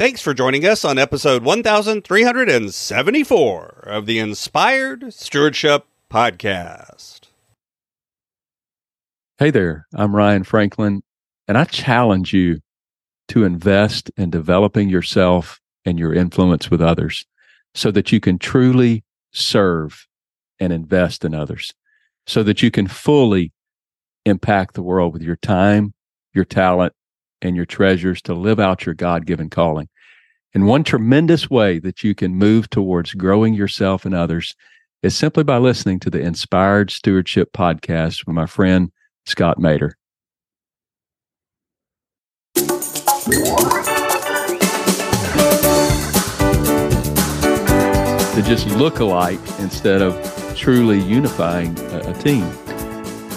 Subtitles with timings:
[0.00, 7.24] Thanks for joining us on episode 1374 of the Inspired Stewardship Podcast.
[9.36, 11.02] Hey there, I'm Ryan Franklin,
[11.46, 12.60] and I challenge you
[13.28, 17.26] to invest in developing yourself and your influence with others
[17.74, 20.06] so that you can truly serve
[20.58, 21.74] and invest in others,
[22.26, 23.52] so that you can fully
[24.24, 25.92] impact the world with your time,
[26.32, 26.94] your talent,
[27.42, 29.88] and your treasures to live out your God given calling.
[30.52, 34.56] And one tremendous way that you can move towards growing yourself and others
[35.02, 38.90] is simply by listening to the Inspired Stewardship podcast with my friend
[39.26, 39.92] Scott Maderer.
[48.34, 50.16] To just look alike instead of
[50.56, 52.42] truly unifying a, a team.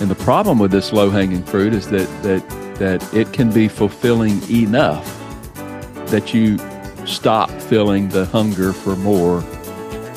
[0.02, 3.68] And the problem with this low hanging fruit is that that that it can be
[3.68, 5.06] fulfilling enough
[6.08, 6.58] that you
[7.06, 9.44] stop feeling the hunger for more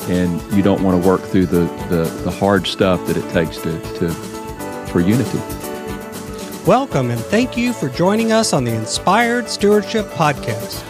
[0.09, 3.57] and you don't want to work through the, the, the hard stuff that it takes
[3.57, 4.09] to, to
[4.87, 5.39] for unity.
[6.65, 10.83] Welcome and thank you for joining us on the Inspired Stewardship Podcast.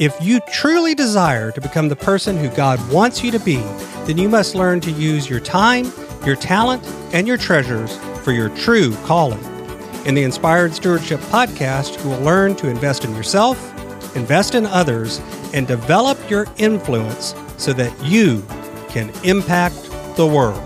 [0.00, 3.58] If you truly desire to become the person who God wants you to be,
[4.06, 5.92] then you must learn to use your time,
[6.24, 9.51] your talent, and your treasures for your true calling.
[10.04, 13.56] In the Inspired Stewardship Podcast, you will learn to invest in yourself,
[14.16, 15.20] invest in others,
[15.54, 18.44] and develop your influence so that you
[18.88, 19.76] can impact
[20.16, 20.58] the world.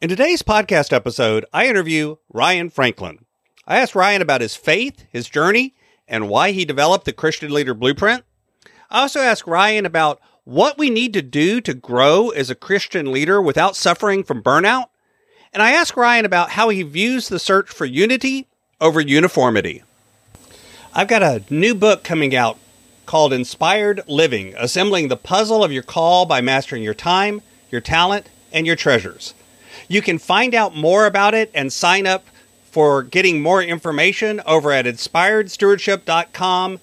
[0.00, 3.26] In today's podcast episode, I interview Ryan Franklin.
[3.66, 5.74] I asked Ryan about his faith, his journey,
[6.08, 8.24] and why he developed the Christian Leader Blueprint.
[8.88, 10.18] I also asked Ryan about
[10.50, 14.86] what we need to do to grow as a Christian leader without suffering from burnout.
[15.52, 18.48] And I asked Ryan about how he views the search for unity
[18.80, 19.84] over uniformity.
[20.92, 22.58] I've got a new book coming out
[23.06, 28.28] called Inspired Living Assembling the Puzzle of Your Call by Mastering Your Time, Your Talent,
[28.52, 29.34] and Your Treasures.
[29.86, 32.26] You can find out more about it and sign up
[32.64, 36.80] for getting more information over at inspiredstewardship.com.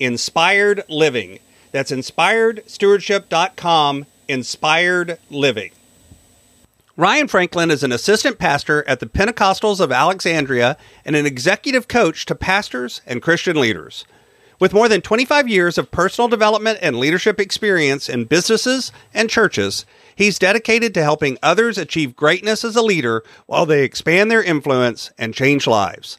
[0.00, 1.38] Inspired Living.
[1.74, 4.06] That's inspiredstewardship.com.
[4.28, 5.72] Inspired Living.
[6.96, 12.26] Ryan Franklin is an assistant pastor at the Pentecostals of Alexandria and an executive coach
[12.26, 14.04] to pastors and Christian leaders.
[14.60, 19.84] With more than 25 years of personal development and leadership experience in businesses and churches,
[20.14, 25.10] he's dedicated to helping others achieve greatness as a leader while they expand their influence
[25.18, 26.18] and change lives.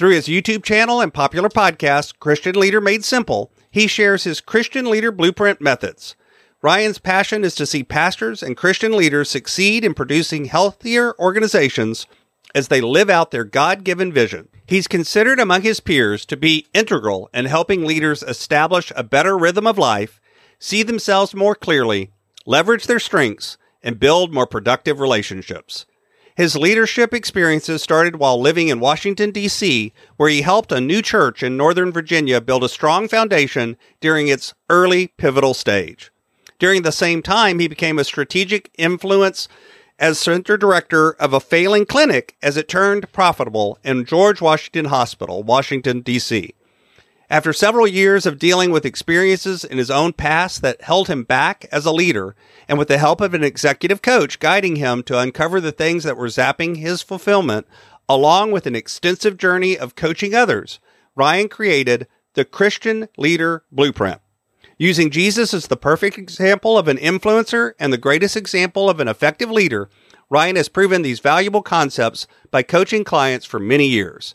[0.00, 4.86] Through his YouTube channel and popular podcast, Christian Leader Made Simple, he shares his Christian
[4.86, 6.16] Leader Blueprint methods.
[6.62, 12.06] Ryan's passion is to see pastors and Christian leaders succeed in producing healthier organizations
[12.54, 14.48] as they live out their God given vision.
[14.66, 19.66] He's considered among his peers to be integral in helping leaders establish a better rhythm
[19.66, 20.18] of life,
[20.58, 22.10] see themselves more clearly,
[22.46, 25.84] leverage their strengths, and build more productive relationships.
[26.36, 31.42] His leadership experiences started while living in Washington, D.C., where he helped a new church
[31.42, 36.10] in Northern Virginia build a strong foundation during its early pivotal stage.
[36.58, 39.48] During the same time, he became a strategic influence
[39.98, 45.42] as center director of a failing clinic as it turned profitable in George Washington Hospital,
[45.42, 46.54] Washington, D.C.
[47.30, 51.64] After several years of dealing with experiences in his own past that held him back
[51.70, 52.34] as a leader,
[52.66, 56.16] and with the help of an executive coach guiding him to uncover the things that
[56.16, 57.68] were zapping his fulfillment,
[58.08, 60.80] along with an extensive journey of coaching others,
[61.14, 64.20] Ryan created the Christian Leader Blueprint.
[64.76, 69.06] Using Jesus as the perfect example of an influencer and the greatest example of an
[69.06, 69.88] effective leader,
[70.30, 74.34] Ryan has proven these valuable concepts by coaching clients for many years.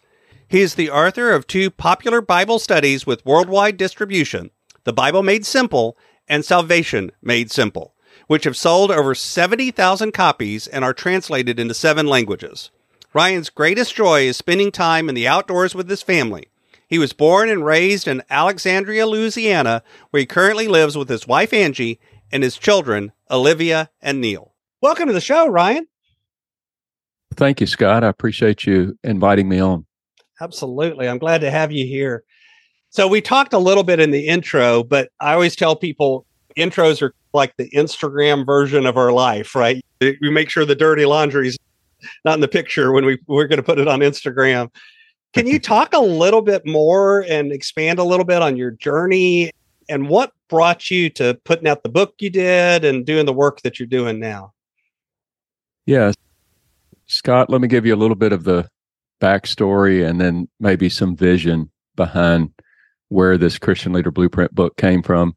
[0.56, 4.52] He is the author of two popular Bible studies with worldwide distribution
[4.86, 5.98] The Bible Made Simple
[6.30, 7.94] and Salvation Made Simple,
[8.28, 12.72] which have sold over 70,000 copies and are translated into seven languages.
[13.14, 16.48] Ryan's greatest joy is spending time in the outdoors with his family.
[16.88, 21.52] He was born and raised in Alexandria, Louisiana, where he currently lives with his wife
[21.52, 22.00] Angie
[22.32, 24.54] and his children, Olivia and Neil.
[24.80, 25.88] Welcome to the show, Ryan.
[27.34, 28.06] Thank you, Scott.
[28.06, 29.86] I appreciate you inviting me on.
[30.42, 31.08] Absolutely.
[31.08, 32.24] I'm glad to have you here.
[32.90, 36.26] So, we talked a little bit in the intro, but I always tell people
[36.58, 39.84] intros are like the Instagram version of our life, right?
[40.02, 41.58] We make sure the dirty laundry's
[42.24, 44.70] not in the picture when we, we're going to put it on Instagram.
[45.34, 49.52] Can you talk a little bit more and expand a little bit on your journey
[49.90, 53.62] and what brought you to putting out the book you did and doing the work
[53.62, 54.54] that you're doing now?
[55.86, 56.16] Yes.
[57.08, 58.68] Scott, let me give you a little bit of the
[59.22, 62.52] backstory and then maybe some vision behind
[63.10, 65.36] where this Christian Leader Blueprint book came from.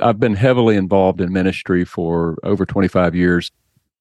[0.00, 3.50] I've been heavily involved in ministry for over 25 years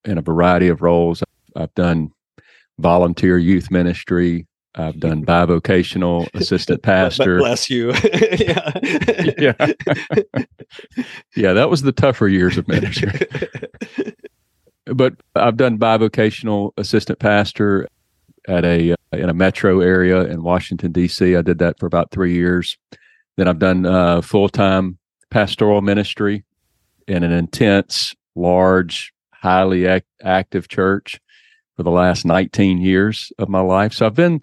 [0.05, 1.21] in a variety of roles.
[1.55, 2.11] I've done
[2.79, 4.47] volunteer youth ministry.
[4.75, 7.37] I've done bivocational assistant pastor.
[7.39, 7.91] Bless you.
[8.39, 8.71] yeah.
[9.37, 9.73] yeah.
[11.35, 13.11] yeah, that was the tougher years of ministry.
[14.85, 17.87] but I've done bivocational assistant pastor
[18.47, 21.35] at a in a metro area in Washington D.C.
[21.35, 22.77] I did that for about three years.
[23.37, 24.97] Then I've done uh, full time
[25.29, 26.43] pastoral ministry
[27.07, 31.19] in an intense, large, highly ac- active church
[31.75, 33.93] for the last 19 years of my life.
[33.93, 34.41] So I've been,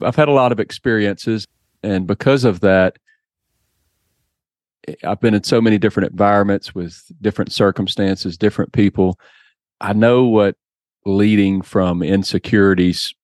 [0.00, 1.46] I've had a lot of experiences.
[1.82, 2.98] And because of that,
[5.04, 9.18] I've been in so many different environments with different circumstances, different people.
[9.80, 10.56] I know what
[11.06, 13.14] leading from insecurities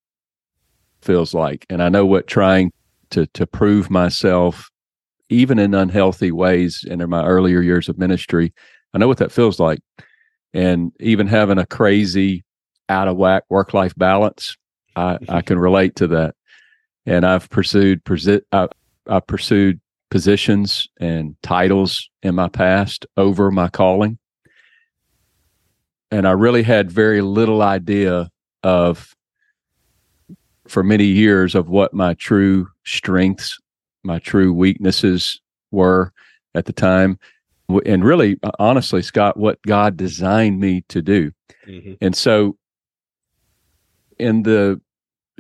[1.02, 1.66] feels like.
[1.68, 2.72] And I know what trying
[3.10, 4.70] to to prove myself
[5.28, 8.52] even in unhealthy ways and in my earlier years of ministry.
[8.94, 9.80] I know what that feels like.
[10.54, 12.44] And even having a crazy
[12.88, 14.56] out of whack work life balance,
[14.94, 16.34] I, I can relate to that.
[17.06, 18.02] And I've pursued
[18.52, 18.68] I,
[19.08, 19.80] I pursued
[20.10, 24.18] positions and titles in my past over my calling.
[26.12, 28.30] And I really had very little idea
[28.62, 29.16] of
[30.68, 33.58] for many years of what my true strengths,
[34.04, 36.12] my true weaknesses were
[36.54, 37.18] at the time.
[37.86, 41.32] And really, uh, honestly, Scott, what God designed me to do.
[41.66, 41.94] Mm-hmm.
[42.02, 42.58] And so,
[44.18, 44.80] in the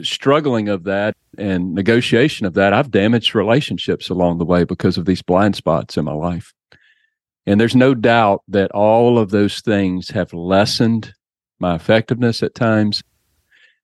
[0.00, 5.04] struggling of that and negotiation of that, I've damaged relationships along the way because of
[5.04, 6.54] these blind spots in my life.
[7.46, 11.12] And there's no doubt that all of those things have lessened
[11.58, 13.02] my effectiveness at times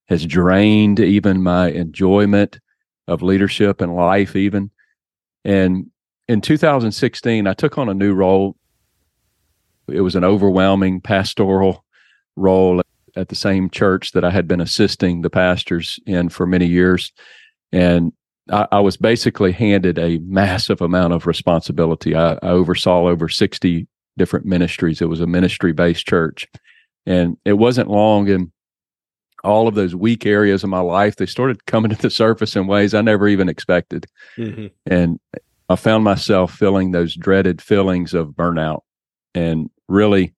[0.08, 2.58] has drained even my enjoyment
[3.06, 4.70] of leadership and life even.
[5.44, 5.90] And
[6.28, 8.56] in 2016 i took on a new role.
[9.88, 11.84] It was an overwhelming pastoral
[12.36, 12.82] role
[13.16, 17.12] at the same church that i had been assisting the pastors in for many years.
[17.72, 18.12] And
[18.50, 22.14] I, I was basically handed a massive amount of responsibility.
[22.14, 23.86] I, I oversaw over 60
[24.16, 25.00] different ministries.
[25.00, 26.46] It was a ministry based church.
[27.06, 28.52] And it wasn't long and
[29.44, 32.66] all of those weak areas of my life they started coming to the surface in
[32.66, 34.06] ways i never even expected.
[34.36, 34.66] Mm-hmm.
[34.86, 35.20] and
[35.68, 38.80] i found myself feeling those dreaded feelings of burnout.
[39.34, 40.34] And really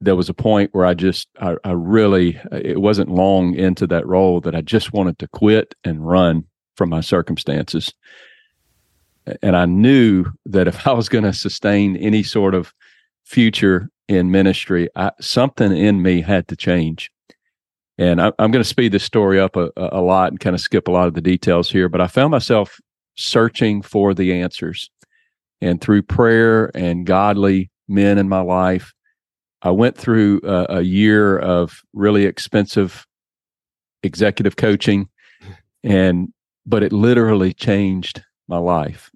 [0.00, 4.06] there was a point where i just I, I really it wasn't long into that
[4.06, 6.44] role that i just wanted to quit and run
[6.76, 7.92] from my circumstances.
[9.40, 12.74] And i knew that if i was going to sustain any sort of
[13.24, 17.10] future in ministry I, something in me had to change.
[17.98, 20.60] And I, am going to speed this story up a, a lot and kind of
[20.60, 22.80] skip a lot of the details here, but I found myself
[23.16, 24.90] searching for the answers.
[25.60, 28.92] And through prayer and godly men in my life,
[29.62, 33.06] I went through a, a year of really expensive
[34.02, 35.08] executive coaching.
[35.84, 36.32] And
[36.66, 39.10] but it literally changed my life.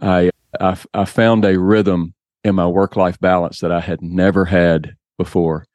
[0.00, 2.14] I, I, I found a rhythm
[2.44, 5.66] in my work life balance that I had never had before.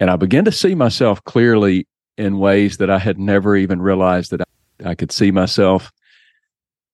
[0.00, 1.86] And I began to see myself clearly
[2.16, 5.90] in ways that I had never even realized that I, I could see myself.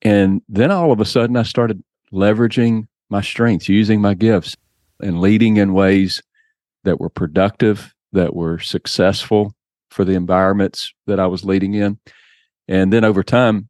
[0.02, 1.82] And then all of a sudden, I started
[2.12, 4.56] leveraging my strengths, using my gifts,
[5.00, 6.22] and leading in ways
[6.84, 9.54] that were productive, that were successful
[9.90, 11.98] for the environments that I was leading in.
[12.70, 13.68] And then over time,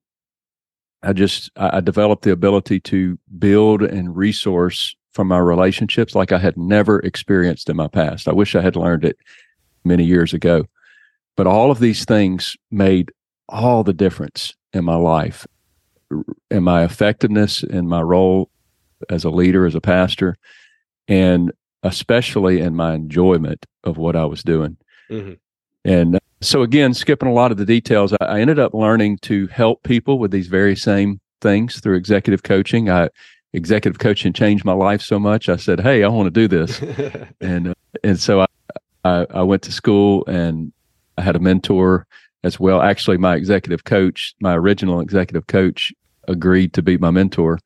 [1.02, 6.38] I just I developed the ability to build and resource from my relationships like I
[6.38, 8.28] had never experienced in my past.
[8.28, 9.16] I wish I had learned it
[9.85, 10.66] many years ago.
[11.35, 13.11] But all of these things made
[13.49, 15.47] all the difference in my life,
[16.50, 18.50] in my effectiveness, in my role
[19.09, 20.37] as a leader, as a pastor,
[21.09, 21.50] and
[21.83, 24.76] especially in my enjoyment of what I was doing.
[25.11, 25.33] Mm-hmm.
[25.87, 29.82] And so, again, skipping a lot of the details, I ended up learning to help
[29.82, 32.90] people with these very same things through executive coaching.
[32.90, 33.09] I
[33.52, 35.49] executive coaching changed my life so much.
[35.49, 36.80] I said, "Hey, I want to do this,"
[37.40, 38.47] and uh, and so I,
[39.04, 40.73] I, I went to school and
[41.18, 42.06] I had a mentor
[42.42, 42.80] as well.
[42.80, 45.92] Actually, my executive coach, my original executive coach,
[46.28, 47.59] agreed to be my mentor,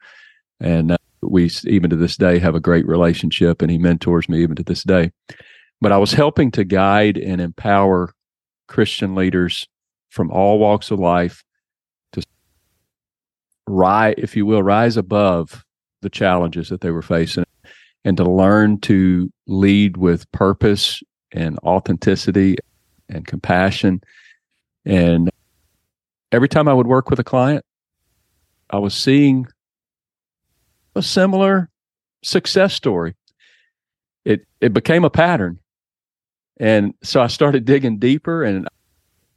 [0.61, 3.63] and uh, we even to this day have a great relationship.
[3.63, 5.13] And he mentors me even to this day.
[5.81, 8.15] But I was helping to guide and empower
[8.75, 9.69] Christian leaders
[10.11, 11.45] from all walks of life
[12.11, 12.25] to
[13.69, 15.65] rise, if you will, rise above
[16.03, 17.45] the challenges that they were facing
[18.05, 22.57] and to learn to lead with purpose and authenticity
[23.09, 24.01] and compassion.
[24.85, 25.31] And
[26.33, 27.65] every time I would work with a client,
[28.71, 29.47] I was seeing
[30.97, 31.71] a similar
[32.25, 33.15] success story.
[34.25, 35.61] It it became a pattern.
[36.59, 38.69] And so I started digging deeper and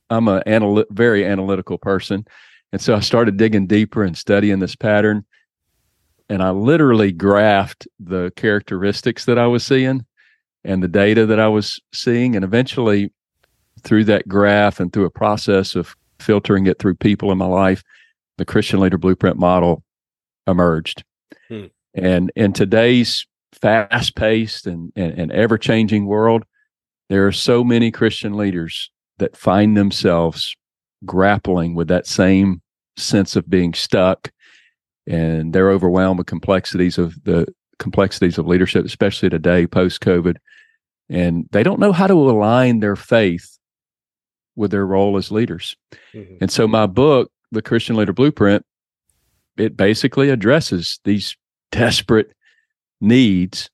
[0.10, 2.26] I'm a anal- very analytical person.
[2.72, 5.26] And so I started digging deeper and studying this pattern.
[6.30, 10.06] And I literally graphed the characteristics that I was seeing
[10.64, 12.36] and the data that I was seeing.
[12.36, 13.12] And eventually,
[13.84, 17.84] through that graph and through a process of filtering it through people in my life,
[18.38, 19.84] the Christian Leader Blueprint model
[20.46, 21.04] emerged.
[21.48, 21.66] Hmm.
[21.94, 26.44] And in today's fast paced and, and, and ever changing world,
[27.10, 30.56] there are so many Christian leaders that find themselves
[31.06, 32.62] grappling with that same
[32.98, 34.32] sense of being stuck
[35.06, 37.48] and they're overwhelmed with complexities of the
[37.80, 40.38] complexities of leadership especially today post covid
[41.10, 43.60] and they don't know how to align their faith
[44.56, 45.76] with their role as leaders
[46.14, 46.36] mm-hmm.
[46.42, 48.66] and so my book the christian leader blueprint
[49.58, 51.38] it basically addresses these
[51.72, 52.32] desperate
[53.00, 53.70] needs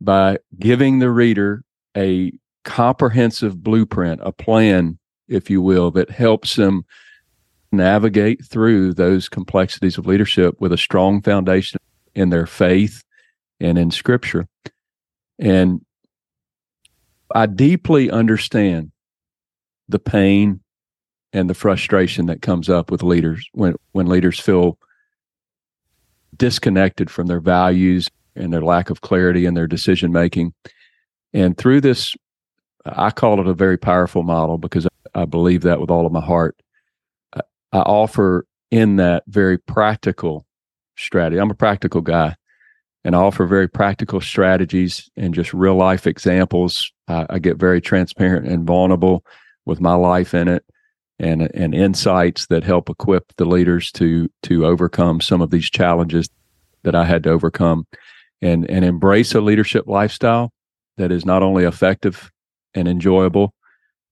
[0.00, 1.64] by giving the reader
[1.96, 2.32] a
[2.64, 4.98] comprehensive blueprint, a plan,
[5.28, 6.84] if you will, that helps them
[7.72, 11.78] navigate through those complexities of leadership with a strong foundation
[12.14, 13.02] in their faith
[13.60, 14.46] and in scripture.
[15.38, 15.84] And
[17.34, 18.90] I deeply understand
[19.88, 20.60] the pain
[21.32, 24.78] and the frustration that comes up with leaders when, when leaders feel
[26.36, 30.52] disconnected from their values and their lack of clarity in their decision making.
[31.32, 32.16] And through this
[32.84, 36.20] I call it a very powerful model because I believe that with all of my
[36.20, 36.60] heart.
[37.34, 40.44] I, offer in that very practical
[40.96, 41.40] strategy.
[41.40, 42.36] I'm a practical guy
[43.04, 46.92] and I offer very practical strategies and just real life examples.
[47.08, 49.24] I, I, get very transparent and vulnerable
[49.66, 50.64] with my life in it
[51.18, 56.28] and and insights that help equip the leaders to to overcome some of these challenges
[56.82, 57.86] that I had to overcome
[58.42, 60.52] and and embrace a leadership lifestyle
[60.96, 62.30] that is not only effective
[62.74, 63.54] and enjoyable,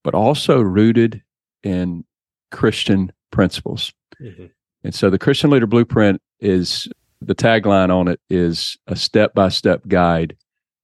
[0.04, 1.22] but also rooted
[1.62, 2.04] in
[2.50, 3.92] Christian principles.
[4.20, 4.46] Mm-hmm.
[4.84, 6.88] And so the Christian Leader Blueprint is
[7.20, 10.36] the tagline on it is a step by step guide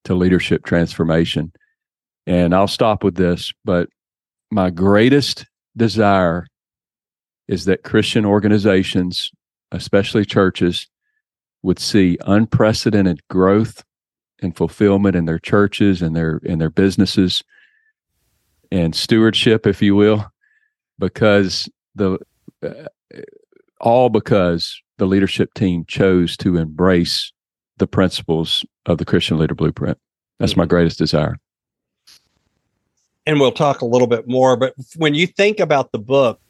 [0.05, 1.53] to leadership transformation.
[2.27, 3.89] And I'll stop with this, but
[4.51, 6.47] my greatest desire
[7.49, 9.31] is that Christian organizations,
[9.73, 10.89] especially churches,
[11.63, 13.85] would see unprecedented growth
[14.43, 17.43] and fulfillment in their churches and their in their businesses
[18.71, 20.27] and stewardship, if you will,
[20.99, 22.19] because the
[22.63, 22.69] uh,
[23.81, 27.33] all because the leadership team chose to embrace
[27.79, 29.99] the principles of the Christian Leader Blueprint.
[30.39, 30.61] That's mm-hmm.
[30.61, 31.37] my greatest desire.
[33.27, 36.41] And we'll talk a little bit more, but when you think about the book,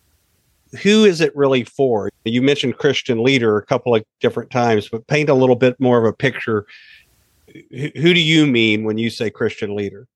[0.83, 2.11] who is it really for?
[2.25, 5.99] You mentioned Christian leader a couple of different times, but paint a little bit more
[5.99, 6.66] of a picture.
[7.71, 10.09] Who do you mean when you say Christian leader?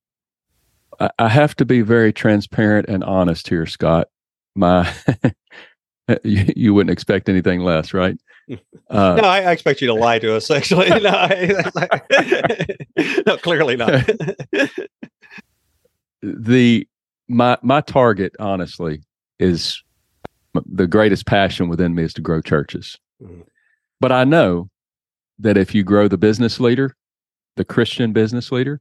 [1.18, 4.08] I have to be very transparent and honest here, Scott.
[4.56, 4.92] My,
[6.24, 8.16] you, you, wouldn't expect anything less, right?
[8.90, 10.50] Uh, no, I, I, expect you to lie to us.
[10.50, 12.66] Actually, no, I,
[13.26, 14.08] no, clearly not.
[16.22, 16.88] the
[17.28, 19.02] my my target, honestly,
[19.38, 19.82] is
[20.66, 22.98] the greatest passion within me is to grow churches.
[23.22, 23.42] Mm-hmm.
[24.00, 24.70] But I know
[25.38, 26.96] that if you grow the business leader,
[27.56, 28.80] the Christian business leader,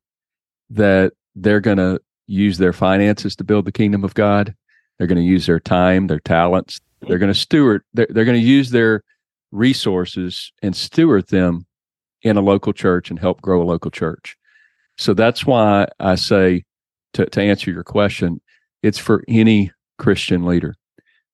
[0.69, 4.53] that they're going to use their finances to build the kingdom of God.
[4.97, 6.79] They're going to use their time, their talents.
[7.01, 9.03] They're going to steward, they're, they're going to use their
[9.51, 11.65] resources and steward them
[12.21, 14.35] in a local church and help grow a local church.
[14.97, 16.65] So that's why I say,
[17.13, 18.41] to, to answer your question,
[18.83, 20.75] it's for any Christian leader.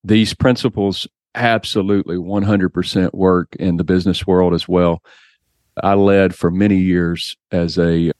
[0.04, 5.02] These principles absolutely 100% work in the business world as well.
[5.82, 8.12] I led for many years as a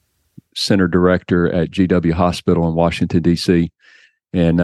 [0.56, 3.72] center director at GW Hospital in Washington D.C.
[4.34, 4.64] and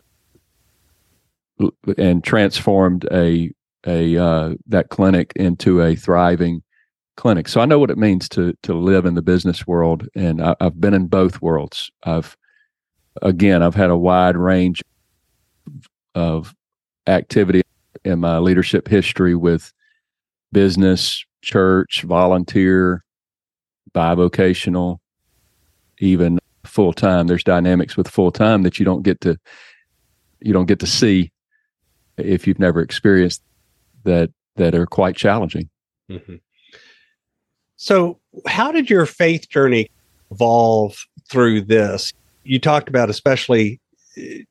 [1.97, 3.51] and transformed a
[3.85, 6.61] a uh, that clinic into a thriving
[7.15, 7.47] clinic.
[7.47, 10.55] So I know what it means to to live in the business world, and I,
[10.61, 11.91] have been in both worlds.
[12.03, 12.35] I've
[13.21, 14.81] again, I've had a wide range
[16.15, 16.53] of
[17.07, 17.61] activity
[18.05, 19.71] in my leadership history with
[20.51, 23.03] business, church, volunteer,
[23.93, 24.97] bivocational,
[25.99, 27.27] even full time.
[27.27, 29.37] There's dynamics with full time that you don't get to
[30.41, 31.31] you don't get to see
[32.17, 33.41] if you've never experienced
[34.03, 35.69] that that are quite challenging.
[36.09, 36.35] Mm-hmm.
[37.75, 39.89] So, how did your faith journey
[40.31, 40.97] evolve
[41.29, 42.13] through this?
[42.49, 43.79] you talked about especially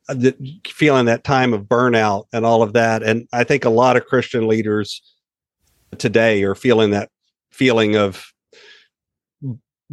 [0.08, 0.34] uh, the,
[0.68, 4.06] feeling that time of burnout and all of that and i think a lot of
[4.06, 5.02] christian leaders
[5.98, 7.10] today are feeling that
[7.50, 8.32] feeling of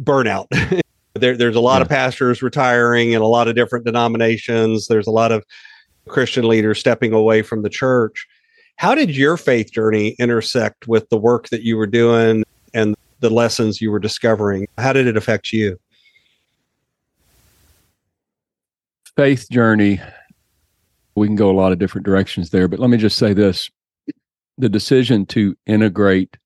[0.00, 0.46] burnout
[1.18, 1.82] there, there's a lot yeah.
[1.82, 4.86] of pastors retiring in a lot of different denominations.
[4.86, 5.44] There's a lot of
[6.08, 8.26] christian leaders stepping away from the church.
[8.76, 12.44] How did your faith journey intersect with the work that you were doing
[12.74, 14.68] and the lessons you were discovering?
[14.78, 15.78] How did it affect you?
[19.16, 20.00] Faith journey,
[21.14, 23.70] we can go a lot of different directions there, but let me just say this.
[24.58, 26.36] The decision to integrate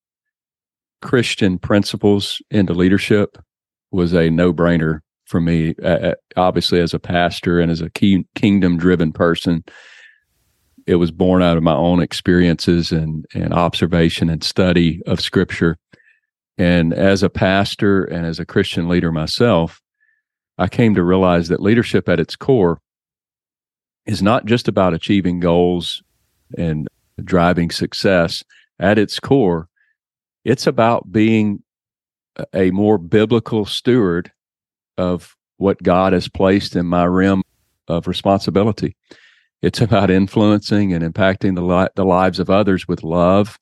[1.03, 3.37] Christian principles into leadership
[3.91, 5.75] was a no brainer for me.
[5.83, 9.65] Uh, obviously, as a pastor and as a key, kingdom driven person,
[10.87, 15.77] it was born out of my own experiences and, and observation and study of scripture.
[16.59, 19.81] And as a pastor and as a Christian leader myself,
[20.59, 22.81] I came to realize that leadership at its core
[24.05, 26.03] is not just about achieving goals
[26.59, 26.89] and
[27.23, 28.43] driving success.
[28.79, 29.69] At its core,
[30.45, 31.63] it's about being
[32.55, 34.33] a more biblical steward
[34.97, 37.43] of what God has placed in my realm
[37.89, 38.97] of responsibility.
[39.63, 43.59] It's about influencing and impacting the, li- the lives of others with love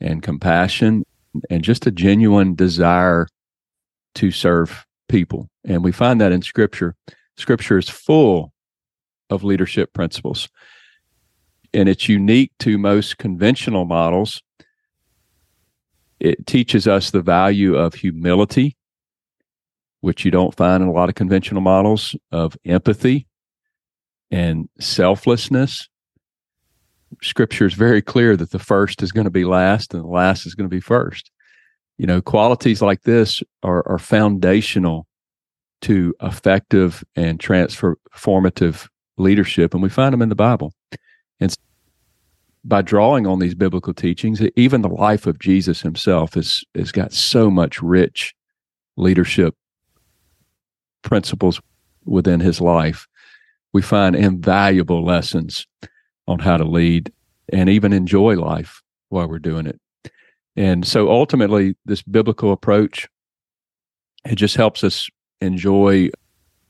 [0.00, 1.04] and compassion
[1.50, 3.26] and just a genuine desire
[4.16, 5.48] to serve people.
[5.64, 6.94] And we find that in scripture.
[7.36, 8.52] Scripture is full
[9.30, 10.48] of leadership principles.
[11.72, 14.40] And it's unique to most conventional models.
[16.20, 18.76] It teaches us the value of humility,
[20.00, 23.26] which you don't find in a lot of conventional models, of empathy
[24.30, 25.88] and selflessness.
[27.22, 30.46] Scripture is very clear that the first is going to be last and the last
[30.46, 31.30] is going to be first
[31.98, 35.06] you know qualities like this are, are foundational
[35.80, 40.72] to effective and transformative leadership and we find them in the bible
[41.40, 41.54] and
[42.64, 47.12] by drawing on these biblical teachings even the life of jesus himself has has got
[47.12, 48.34] so much rich
[48.96, 49.54] leadership
[51.04, 51.60] principles
[52.04, 53.06] within his life.
[53.72, 55.66] We find invaluable lessons
[56.26, 57.12] on how to lead
[57.52, 59.80] and even enjoy life while we're doing it.
[60.56, 63.08] And so ultimately, this biblical approach,
[64.24, 65.08] it just helps us
[65.40, 66.10] enjoy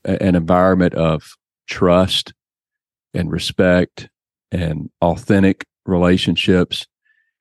[0.04, 1.34] an environment of
[1.68, 2.32] trust
[3.12, 4.08] and respect
[4.50, 6.86] and authentic relationships.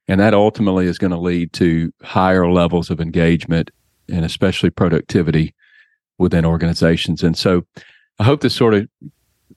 [0.08, 3.72] And that ultimately is going to lead to higher levels of engagement
[4.10, 5.54] and especially productivity
[6.18, 7.24] within organizations.
[7.24, 7.66] And so
[8.20, 8.88] I hope this sort of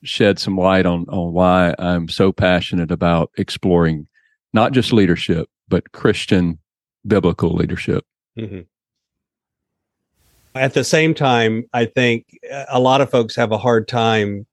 [0.02, 4.06] shed some light on, on why I'm so passionate about exploring
[4.52, 6.58] not just leadership, but Christian
[7.06, 8.04] biblical leadership.
[8.38, 8.60] Mm-hmm.
[10.54, 14.46] At the same time, I think a lot of folks have a hard time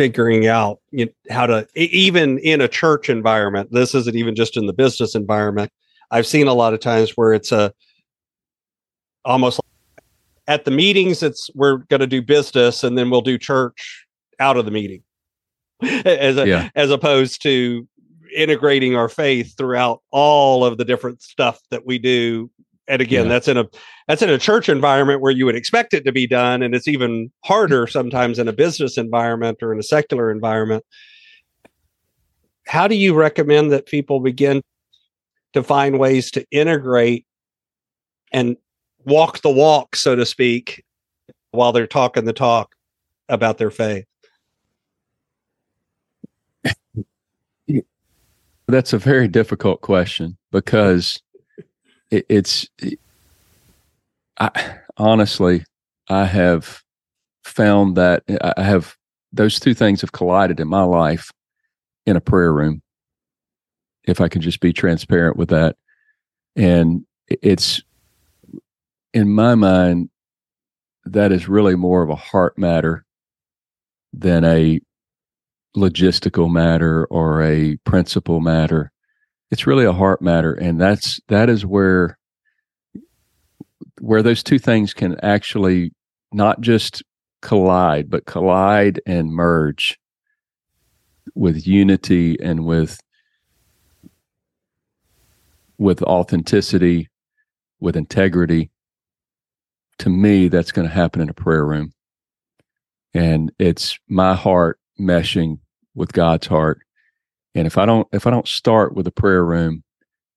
[0.00, 4.56] figuring out you know, how to, even in a church environment, this isn't even just
[4.56, 5.70] in the business environment.
[6.10, 7.70] I've seen a lot of times where it's a
[9.26, 10.04] almost like
[10.46, 14.06] at the meetings, it's we're going to do business and then we'll do church
[14.38, 15.02] out of the meeting
[15.82, 16.70] as a, yeah.
[16.74, 17.86] as opposed to
[18.34, 22.50] integrating our faith throughout all of the different stuff that we do
[22.90, 23.28] and again yeah.
[23.28, 23.64] that's in a
[24.08, 26.88] that's in a church environment where you would expect it to be done and it's
[26.88, 27.92] even harder mm-hmm.
[27.92, 30.84] sometimes in a business environment or in a secular environment.
[32.66, 34.62] How do you recommend that people begin
[35.54, 37.24] to find ways to integrate
[38.32, 38.56] and
[39.04, 40.84] walk the walk so to speak
[41.52, 42.74] while they're talking the talk
[43.28, 44.04] about their faith?
[48.68, 51.20] That's a very difficult question because
[52.10, 52.68] it, it's.
[52.78, 52.98] It,
[54.38, 55.64] I honestly,
[56.08, 56.82] I have
[57.44, 58.22] found that
[58.56, 58.96] I have
[59.32, 61.30] those two things have collided in my life
[62.06, 62.82] in a prayer room.
[64.04, 65.76] If I can just be transparent with that,
[66.56, 67.82] and it's
[69.12, 70.10] in my mind
[71.04, 73.04] that is really more of a heart matter
[74.12, 74.80] than a
[75.76, 78.90] logistical matter or a principle matter.
[79.50, 80.52] It's really a heart matter.
[80.52, 82.18] And that's, that is where,
[84.00, 85.92] where those two things can actually
[86.32, 87.02] not just
[87.42, 89.98] collide, but collide and merge
[91.34, 93.00] with unity and with,
[95.78, 97.08] with authenticity,
[97.80, 98.70] with integrity.
[99.98, 101.92] To me, that's going to happen in a prayer room.
[103.12, 105.58] And it's my heart meshing
[105.94, 106.80] with God's heart.
[107.54, 109.82] And if I don't if I don't start with a prayer room,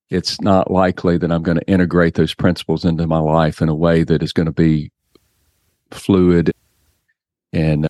[0.10, 3.76] it's not likely that I'm going to integrate those principles into my life in a
[3.76, 4.92] way that is going to be
[5.92, 6.52] fluid
[7.52, 7.88] and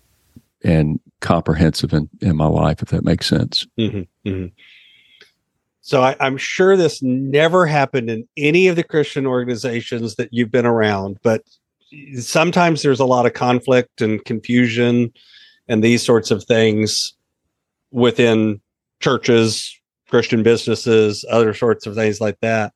[0.62, 3.66] and comprehensive in, in my life, if that makes sense.
[3.78, 4.46] Mm-hmm, mm-hmm.
[5.82, 10.50] So I, I'm sure this never happened in any of the Christian organizations that you've
[10.50, 11.42] been around, but
[12.18, 15.12] sometimes there's a lot of conflict and confusion
[15.68, 17.12] and these sorts of things
[17.90, 18.60] within
[19.04, 22.72] churches, Christian businesses, other sorts of things like that.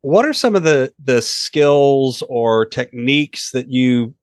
[0.00, 4.14] What are some of the the skills or techniques that you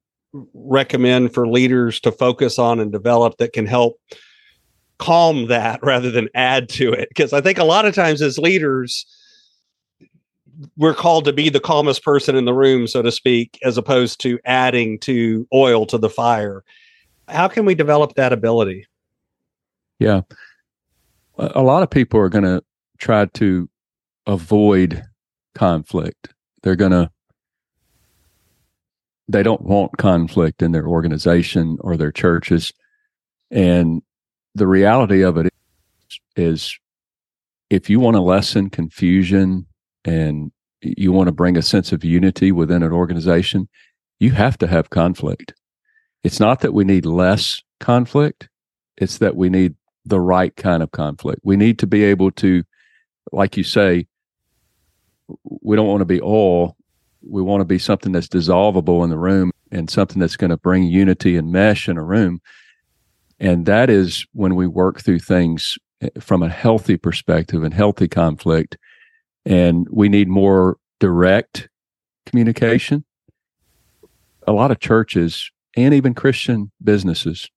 [0.55, 3.99] recommend for leaders to focus on and develop that can help
[4.97, 7.07] calm that rather than add to it?
[7.09, 9.05] Because i think a lot of times as leaders
[10.75, 14.19] we're called to be the calmest person in the room so to speak as opposed
[14.19, 16.63] to adding to oil to the fire.
[17.27, 18.87] How can we develop that ability?
[19.99, 20.21] Yeah
[21.37, 22.63] a lot of people are going to
[22.97, 23.69] try to
[24.25, 25.03] avoid
[25.55, 27.09] conflict they're going to
[29.27, 32.73] they don't want conflict in their organization or their churches.
[33.51, 34.01] And
[34.55, 35.53] the reality of it
[36.35, 36.77] is
[37.69, 39.65] if you want to lessen confusion
[40.05, 43.67] and you want to bring a sense of unity within an organization,
[44.19, 45.53] you have to have conflict.
[46.23, 48.49] It's not that we need less conflict,
[48.97, 49.75] it's that we need
[50.07, 51.41] the right kind of conflict.
[51.43, 52.63] We need to be able to,
[53.31, 54.07] like you say,
[55.43, 56.77] we don't want to be all
[57.29, 60.57] we want to be something that's dissolvable in the room and something that's going to
[60.57, 62.41] bring unity and mesh in a room.
[63.39, 68.07] And that is when we work through things eh, from a healthy perspective and healthy
[68.07, 68.77] conflict.
[69.45, 71.69] And we need more direct
[72.25, 73.03] communication.
[74.47, 77.49] A lot of churches and even Christian businesses,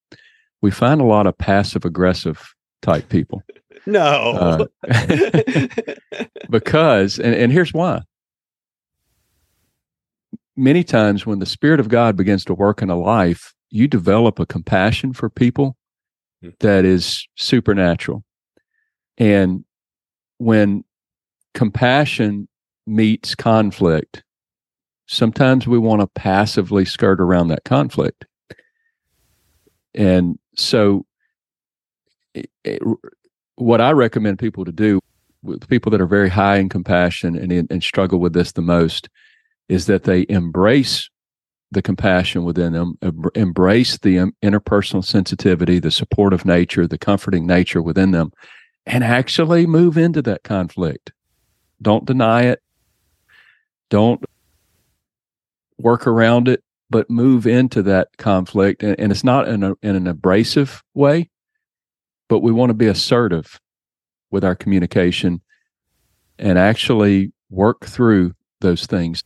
[0.63, 3.43] we find a lot of passive aggressive type people.
[3.87, 4.69] No.
[4.83, 4.85] Uh,
[6.51, 8.03] because, and, and here's why
[10.61, 14.39] many times when the Spirit of God begins to work in a life, you develop
[14.39, 15.77] a compassion for people
[16.43, 16.51] hmm.
[16.61, 18.25] that is supernatural.
[19.19, 19.65] And
[20.39, 20.85] when
[21.55, 22.49] compassion
[22.87, 24.23] meets conflict,
[25.07, 28.27] sometimes we want to passively skirt around that conflict.
[29.95, 31.07] And so,
[32.35, 32.83] it, it,
[33.57, 35.01] what I recommend people to do
[35.43, 39.09] with people that are very high in compassion and, and struggle with this the most
[39.69, 41.09] is that they embrace
[41.73, 42.99] the compassion within them,
[43.35, 48.33] embrace the interpersonal sensitivity, the supportive nature, the comforting nature within them,
[48.87, 51.13] and actually move into that conflict.
[51.81, 52.61] Don't deny it.
[53.89, 54.25] Don't
[55.79, 58.83] work around it, but move into that conflict.
[58.83, 61.31] And, and it's not in, a, in an abrasive way,
[62.29, 63.61] but we want to be assertive
[64.31, 65.41] with our communication
[66.39, 69.25] and actually work through those things.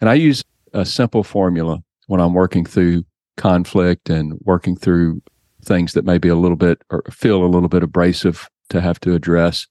[0.00, 3.04] And I use a simple formula when I'm working through
[3.36, 5.22] conflict and working through
[5.62, 9.00] things that may be a little bit or feel a little bit abrasive to have
[9.00, 9.66] to address.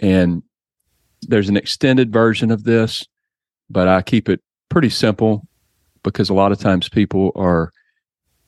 [0.00, 0.42] And
[1.22, 3.06] there's an extended version of this,
[3.70, 5.46] but I keep it pretty simple
[6.10, 7.72] because a lot of times people are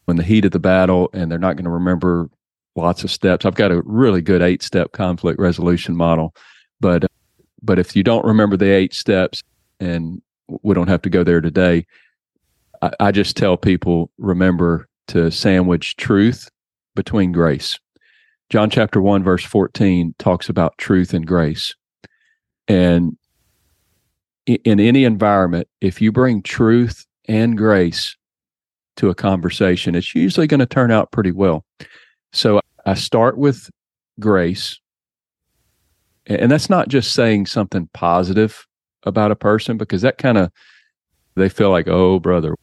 [0.09, 2.31] in the heat of the battle and they're not going to remember
[2.77, 3.45] lots of steps.
[3.45, 6.35] I've got a really good eight step conflict resolution model,
[6.81, 7.07] but
[7.63, 9.43] but if you don't remember the eight steps
[9.81, 10.23] and
[10.63, 11.87] we don't have to go there today.
[12.83, 16.49] I, I just tell people remember to sandwich truth
[16.95, 17.79] between grace.
[18.51, 21.75] John chapter 1, verse 14 talks about truth and grace.
[22.67, 23.17] And
[24.47, 28.17] in any environment, if you bring truth and grace
[28.97, 31.65] to a conversation, it's usually going to turn out pretty well.
[32.33, 33.71] So I start with
[34.19, 34.81] grace.
[36.27, 38.67] And that's not just saying something positive
[39.05, 40.51] about a person because that kind of
[41.37, 42.55] they feel like, oh, brother,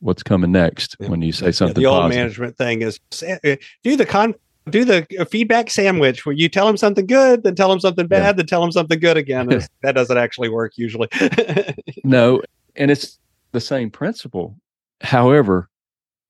[0.00, 1.80] what's coming next when you say something.
[1.80, 2.18] Yeah, the old positive.
[2.18, 4.34] management thing is uh, do the con
[4.70, 8.06] do the uh, feedback sandwich where you tell them something good, then tell them something
[8.06, 8.32] bad, yeah.
[8.32, 9.46] then tell them something good again.
[9.82, 11.08] that doesn't actually work usually.
[12.04, 12.42] no,
[12.76, 13.18] and it's
[13.54, 14.58] the same principle.
[15.00, 15.70] However,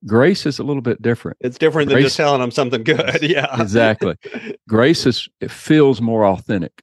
[0.06, 1.38] grace is a little bit different.
[1.40, 3.22] It's different grace, than just telling them something good.
[3.22, 4.16] Yeah, exactly.
[4.68, 6.82] Grace is it feels more authentic,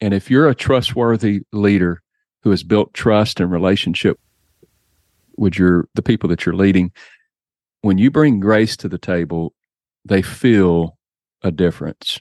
[0.00, 2.02] and if you're a trustworthy leader
[2.42, 4.18] who has built trust and relationship
[5.36, 6.92] with your the people that you're leading
[7.82, 9.52] when you bring grace to the table
[10.04, 10.96] they feel
[11.42, 12.20] a difference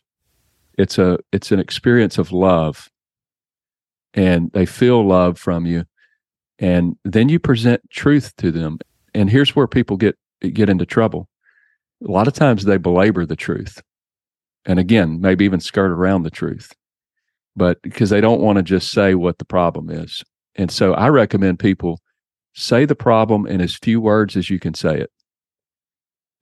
[0.79, 2.89] it's a it's an experience of love
[4.15, 5.85] and they feel love from you
[6.59, 8.77] and then you present truth to them
[9.13, 10.17] and here's where people get
[10.53, 11.27] get into trouble
[12.05, 13.81] a lot of times they belabor the truth
[14.65, 16.73] and again maybe even skirt around the truth
[17.55, 20.23] but because they don't want to just say what the problem is.
[20.55, 21.99] And so I recommend people
[22.53, 25.11] say the problem in as few words as you can say it.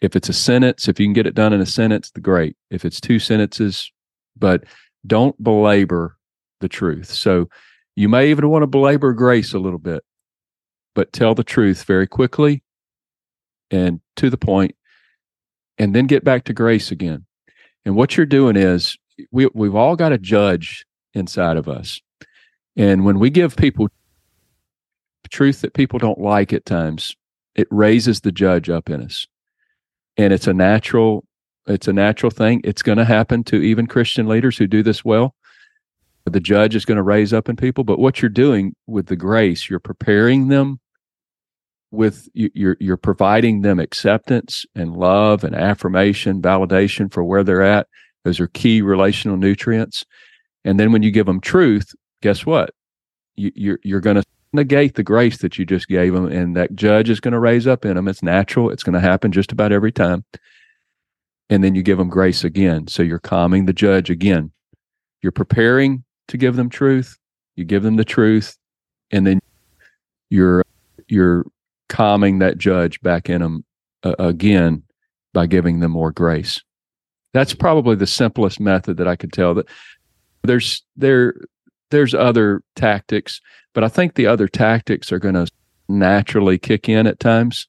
[0.02, 2.56] If it's a sentence, if you can get it done in a sentence, great.
[2.69, 3.91] If it's two sentences,
[4.38, 4.63] but
[5.06, 6.17] don't belabor
[6.60, 7.08] the truth.
[7.08, 7.47] So
[7.95, 10.04] you may even want to belabor grace a little bit,
[10.95, 12.63] but tell the truth very quickly
[13.69, 14.75] and to the point,
[15.77, 17.25] and then get back to grace again.
[17.86, 18.97] And what you're doing is
[19.32, 22.01] we we've all got a judge inside of us.
[22.75, 23.89] And when we give people
[25.32, 27.15] truth that people don't like at times,
[27.56, 29.25] it raises the judge up in us.
[30.17, 31.25] And it's a natural
[31.67, 32.62] it's a natural thing.
[32.63, 35.36] It's going to happen to even Christian leaders who do this well.
[36.31, 39.15] The judge is going to raise up in people, but what you're doing with the
[39.15, 40.79] grace, you're preparing them
[41.91, 47.87] with you're you're providing them acceptance and love and affirmation, validation for where they're at.
[48.23, 50.05] Those are key relational nutrients.
[50.63, 52.73] And then when you give them truth, guess what?
[53.35, 56.75] You, you're you're going to negate the grace that you just gave them, and that
[56.75, 58.07] judge is going to raise up in them.
[58.07, 58.69] It's natural.
[58.69, 60.23] It's going to happen just about every time.
[61.49, 62.87] And then you give them grace again.
[62.87, 64.51] So you're calming the judge again.
[65.21, 67.17] You're preparing to give them truth.
[67.55, 68.57] You give them the truth,
[69.12, 69.39] and then
[70.29, 70.63] you're
[71.07, 71.45] you're
[71.89, 73.65] calming that judge back in them
[74.03, 74.84] uh, again
[75.34, 76.62] by giving them more grace.
[77.34, 79.53] That's probably the simplest method that I could tell.
[79.53, 79.67] That
[80.43, 81.36] there's there
[81.89, 83.41] there's other tactics,
[83.73, 85.47] but I think the other tactics are going to
[85.88, 87.67] naturally kick in at times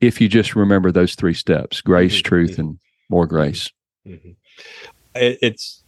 [0.00, 2.28] if you just remember those three steps: grace, mm-hmm.
[2.28, 3.70] truth, and more grace.
[4.06, 4.30] Mm-hmm.
[5.14, 5.82] It's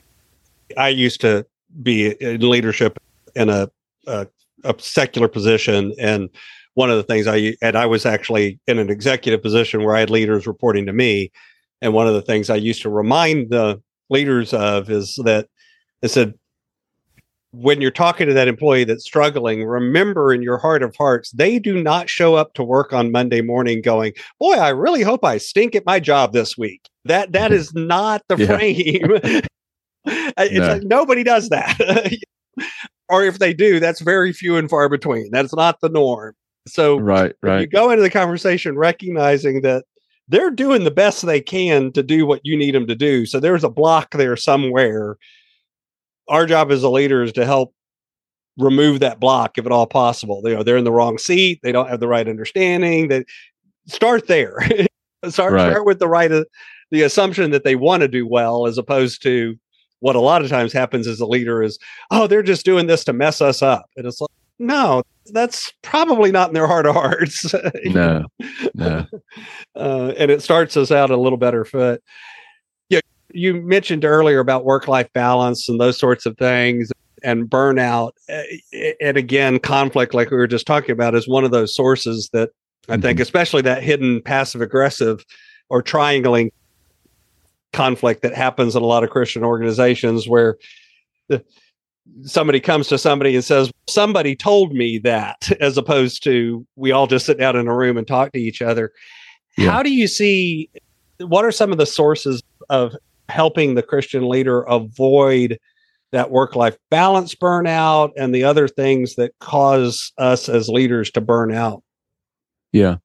[0.76, 1.46] I used to
[1.82, 2.98] be in leadership
[3.34, 3.68] in a,
[4.06, 4.26] a,
[4.64, 6.28] a secular position, and
[6.74, 10.00] one of the things I and I was actually in an executive position where I
[10.00, 11.32] had leaders reporting to me,
[11.80, 15.48] and one of the things I used to remind the leaders of is that
[16.04, 16.34] I said,
[17.52, 21.58] when you're talking to that employee that's struggling, remember in your heart of hearts, they
[21.58, 25.38] do not show up to work on Monday morning going, "Boy, I really hope I
[25.38, 27.60] stink at my job this week." That that mm-hmm.
[27.60, 29.42] is not the frame.
[30.38, 30.68] it's no.
[30.68, 32.16] like nobody does that.
[33.08, 35.30] or if they do, that's very few and far between.
[35.30, 36.34] That's not the norm.
[36.66, 37.60] So right, right.
[37.62, 39.84] You go into the conversation recognizing that
[40.28, 43.26] they're doing the best they can to do what you need them to do.
[43.26, 45.16] So there's a block there somewhere.
[46.28, 47.72] Our job as a leader is to help
[48.58, 50.42] remove that block if at all possible.
[50.44, 53.08] You know, they're in the wrong seat, they don't have the right understanding.
[53.08, 53.26] That
[53.86, 54.58] start there.
[55.28, 55.70] start, right.
[55.70, 56.44] start with the right uh,
[56.90, 59.56] the assumption that they want to do well as opposed to
[60.00, 61.78] what a lot of times happens as a leader is,
[62.10, 63.86] oh, they're just doing this to mess us up.
[63.96, 67.54] And it's like, no, that's probably not in their heart of hearts.
[67.84, 68.24] no,
[68.74, 69.06] no.
[69.74, 72.02] Uh, and it starts us out a little better foot.
[72.88, 73.00] Yeah,
[73.34, 76.90] you mentioned earlier about work-life balance and those sorts of things
[77.22, 78.12] and burnout.
[79.02, 82.50] And again, conflict, like we were just talking about, is one of those sources that
[82.88, 83.02] I mm-hmm.
[83.02, 85.22] think, especially that hidden passive aggressive
[85.68, 86.50] or triangling
[87.76, 90.56] conflict that happens in a lot of Christian organizations where
[91.28, 91.44] the
[92.22, 97.06] somebody comes to somebody and says, Somebody told me that, as opposed to we all
[97.06, 98.92] just sit down in a room and talk to each other.
[99.56, 99.70] Yeah.
[99.70, 100.70] How do you see
[101.18, 102.94] what are some of the sources of
[103.28, 105.58] helping the Christian leader avoid
[106.12, 111.20] that work life balance burnout and the other things that cause us as leaders to
[111.20, 111.82] burn out?
[112.72, 112.96] Yeah.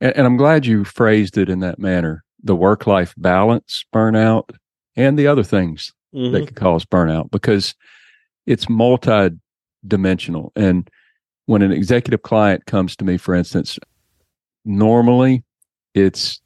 [0.00, 4.50] And, and I'm glad you phrased it in that manner the work life balance burnout
[4.94, 6.32] and the other things mm-hmm.
[6.32, 7.74] that could cause burnout because
[8.46, 10.52] it's multi-dimensional.
[10.54, 10.88] And
[11.46, 13.78] when an executive client comes to me for instance
[14.64, 15.44] normally
[15.94, 16.40] it's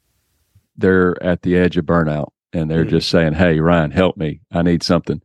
[0.77, 2.89] they're at the edge of burnout and they're mm-hmm.
[2.89, 4.41] just saying hey ryan help me.
[4.51, 5.21] I need something.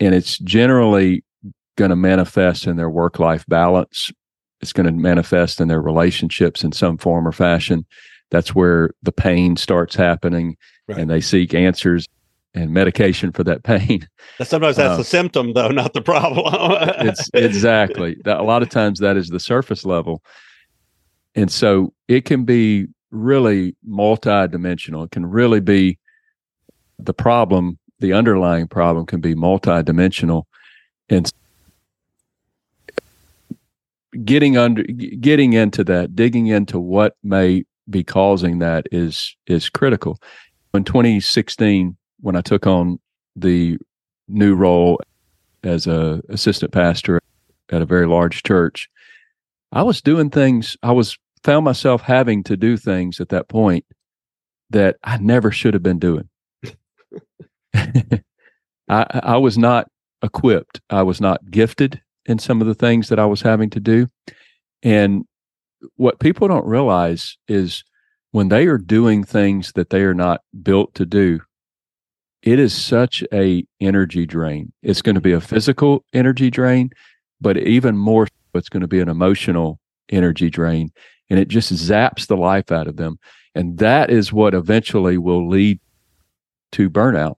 [0.00, 1.24] And it's generally
[1.76, 4.12] going to manifest in their work life balance.
[4.60, 7.86] It's going to manifest in their relationships in some form or fashion
[8.30, 10.56] that's where the pain starts happening
[10.88, 10.98] right.
[10.98, 12.08] and they seek answers
[12.54, 14.08] and medication for that pain.
[14.42, 16.46] Sometimes that's uh, the symptom, though, not the problem.
[17.00, 18.38] it's exactly that.
[18.38, 20.22] A lot of times that is the surface level,
[21.34, 25.04] and so it can be really multidimensional.
[25.04, 25.98] It can really be
[26.98, 27.78] the problem.
[28.00, 30.44] The underlying problem can be multidimensional,
[31.08, 31.30] and
[34.24, 40.18] getting under, getting into that, digging into what may be causing that is is critical.
[40.72, 42.98] In 2016, when I took on
[43.36, 43.78] the
[44.28, 45.00] new role
[45.62, 47.20] as a assistant pastor
[47.70, 48.88] at a very large church,
[49.72, 50.76] I was doing things.
[50.82, 53.84] I was found myself having to do things at that point
[54.70, 56.28] that I never should have been doing.
[57.74, 58.24] I,
[58.88, 59.88] I was not
[60.22, 60.80] equipped.
[60.90, 64.08] I was not gifted in some of the things that I was having to do.
[64.82, 65.24] And
[65.96, 67.84] what people don't realize is
[68.32, 71.40] when they are doing things that they are not built to do,
[72.42, 74.72] it is such a energy drain.
[74.82, 76.90] It's going to be a physical energy drain,
[77.40, 80.92] but even more, it's going to be an emotional energy drain,
[81.30, 83.18] and it just zaps the life out of them.
[83.54, 85.80] And that is what eventually will lead
[86.72, 87.36] to burnout.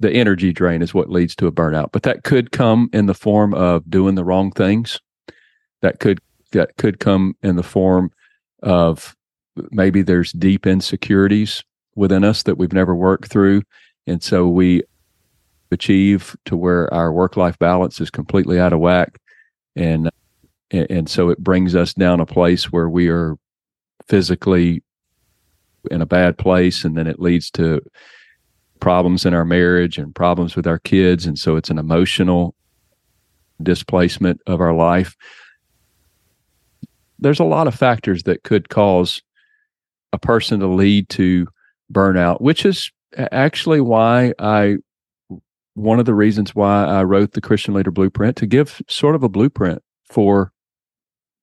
[0.00, 3.14] The energy drain is what leads to a burnout, but that could come in the
[3.14, 5.00] form of doing the wrong things.
[5.80, 6.20] That could
[6.54, 8.10] that could come in the form
[8.62, 9.14] of
[9.70, 11.62] maybe there's deep insecurities
[11.94, 13.62] within us that we've never worked through,
[14.06, 14.82] and so we
[15.70, 19.20] achieve to where our work life balance is completely out of whack,
[19.76, 20.10] and
[20.70, 23.36] and so it brings us down a place where we are
[24.08, 24.82] physically
[25.90, 27.80] in a bad place and then it leads to
[28.80, 31.26] problems in our marriage and problems with our kids.
[31.26, 32.54] And so it's an emotional
[33.62, 35.16] displacement of our life
[37.24, 39.22] there's a lot of factors that could cause
[40.12, 41.46] a person to lead to
[41.92, 42.90] burnout which is
[43.32, 44.76] actually why i
[45.74, 49.22] one of the reasons why i wrote the christian leader blueprint to give sort of
[49.22, 50.52] a blueprint for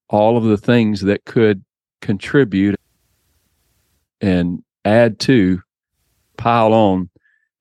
[0.10, 1.64] all of the things that could
[2.02, 2.76] contribute
[4.20, 5.62] and add to
[6.38, 7.10] pile on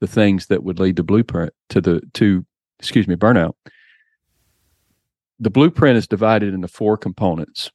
[0.00, 2.44] the things that would lead to blueprint to the to
[2.78, 3.52] excuse me burnout.
[5.38, 7.70] The blueprint is divided into four components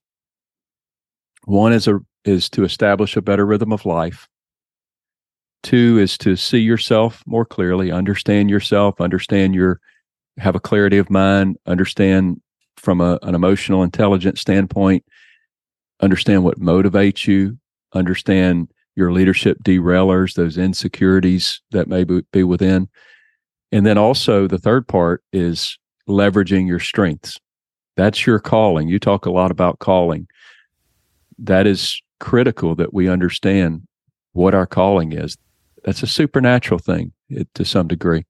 [1.46, 4.28] one is a is to establish a better rhythm of life
[5.64, 9.80] two is to see yourself more clearly understand yourself understand your
[10.38, 12.42] have a clarity of mind understand
[12.78, 15.04] from a, an emotional intelligence standpoint
[16.02, 17.58] understand what motivates you,
[17.94, 22.88] understand your leadership derailers, those insecurities that may be within.
[23.72, 25.78] And then also the third part is
[26.08, 27.40] leveraging your strengths.
[27.98, 28.88] That's your calling.
[28.88, 30.28] You talk a lot about calling.
[31.38, 33.88] That is critical that we understand
[34.34, 35.38] what our calling is.
[35.84, 38.26] That's a supernatural thing it, to some degree.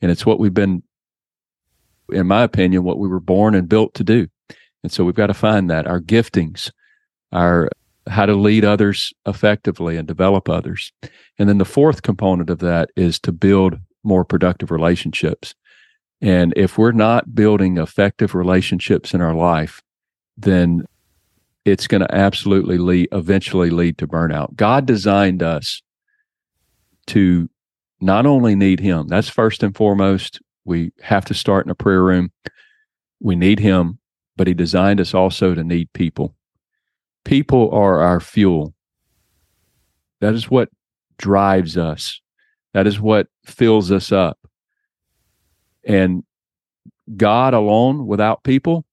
[0.00, 0.82] And it's what we've been,
[2.10, 4.28] in my opinion, what we were born and built to do.
[4.82, 6.70] And so we've got to find that our giftings,
[7.32, 7.70] our
[8.08, 10.92] how to lead others effectively and develop others.
[11.38, 15.54] And then the fourth component of that is to build more productive relationships.
[16.20, 19.82] And if we're not building effective relationships in our life,
[20.36, 20.84] then
[21.64, 24.54] it's going to absolutely lead, eventually lead to burnout.
[24.56, 25.82] God designed us
[27.08, 27.48] to
[28.00, 30.40] not only need Him, that's first and foremost.
[30.64, 32.32] We have to start in a prayer room.
[33.20, 33.98] We need Him,
[34.36, 36.34] but He designed us also to need people
[37.24, 38.74] people are our fuel.
[40.20, 40.68] That is what
[41.18, 42.20] drives us.
[42.74, 44.38] That is what fills us up.
[45.84, 46.24] And
[47.16, 48.84] God alone, without people,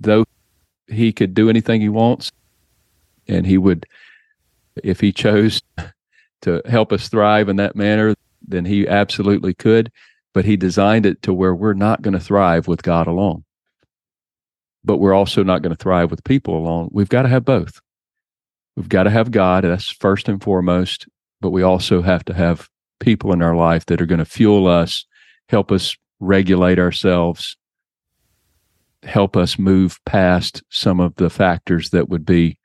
[0.00, 0.24] though
[0.86, 2.30] he could do anything he wants,
[3.28, 3.86] and he would,
[4.82, 5.62] if he chose
[6.42, 8.14] to help us thrive in that manner,
[8.46, 9.90] then he absolutely could.
[10.34, 13.44] But he designed it to where we're not going to thrive with God alone
[14.84, 16.88] but we're also not going to thrive with people alone.
[16.92, 17.80] We've got to have both.
[18.76, 21.06] We've got to have God, that's first and foremost,
[21.40, 22.68] but we also have to have
[23.00, 25.04] people in our life that are going to fuel us,
[25.48, 27.56] help us regulate ourselves,
[29.04, 32.58] help us move past some of the factors that would be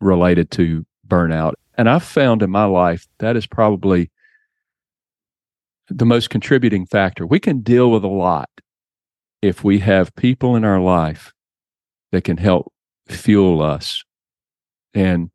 [0.00, 1.54] related to burnout.
[1.78, 4.10] And I've found in my life that is probably
[5.88, 7.26] the most contributing factor.
[7.26, 8.50] We can deal with a lot
[9.42, 11.32] if we have people in our life
[12.12, 12.72] that can help
[13.08, 14.02] fuel us
[14.94, 15.30] and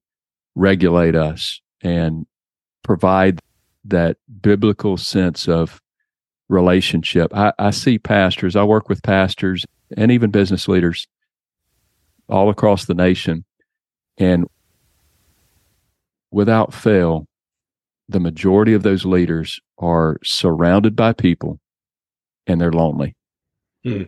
[0.55, 2.25] regulate us and
[2.83, 3.39] provide
[3.85, 5.79] that biblical sense of
[6.51, 7.35] relationship.
[7.35, 11.07] I, I, see pastors, I work with pastors and even business leaders
[12.29, 13.45] all across the nation.
[14.17, 14.45] And
[16.29, 17.25] without fail,
[18.09, 21.59] the majority of those leaders are surrounded by people
[22.45, 23.15] and they're lonely.
[23.83, 24.03] Hmm.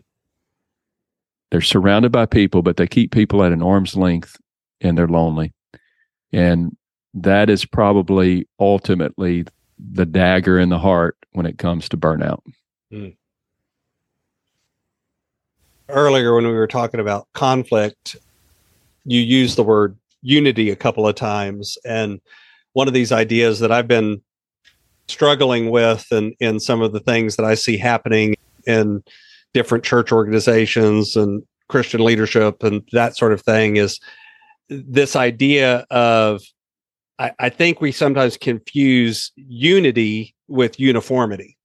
[1.50, 4.38] They're surrounded by people, but they keep people at an arm's length
[4.82, 5.54] and they're lonely.
[6.32, 6.76] And
[7.14, 9.46] that is probably ultimately
[9.92, 12.42] the dagger in the heart when it comes to burnout.
[12.92, 13.10] Hmm.
[15.90, 18.16] Earlier, when we were talking about conflict,
[19.06, 21.78] you used the word unity a couple of times.
[21.86, 22.22] And
[22.72, 24.22] one of these ideas that I've been
[25.08, 29.04] struggling with and in some of the things that I see happening in
[29.54, 34.00] different church organizations and Christian leadership and that sort of thing is
[34.70, 36.42] this idea of
[37.24, 41.58] I, I think we sometimes confuse unity with uniformity.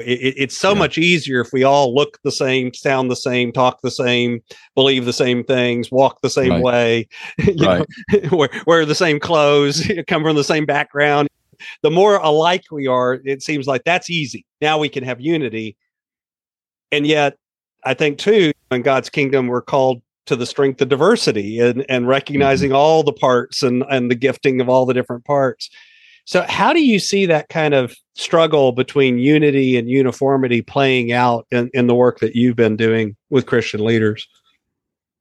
[0.00, 0.78] It, it's so yeah.
[0.78, 4.42] much easier if we all look the same, sound the same, talk the same,
[4.74, 6.62] believe the same things, walk the same right.
[6.62, 7.86] way, right.
[8.10, 11.28] know, wear, wear the same clothes, come from the same background.
[11.82, 14.44] The more alike we are, it seems like that's easy.
[14.60, 15.76] Now we can have unity.
[16.90, 17.38] And yet,
[17.84, 22.02] I think too, in God's kingdom, we're called to the strength of diversity and, and
[22.02, 22.06] mm-hmm.
[22.06, 22.76] recognizing mm-hmm.
[22.76, 25.70] all the parts and, and the gifting of all the different parts.
[26.24, 31.46] So, how do you see that kind of struggle between unity and uniformity playing out
[31.52, 34.26] in, in the work that you've been doing with Christian leaders?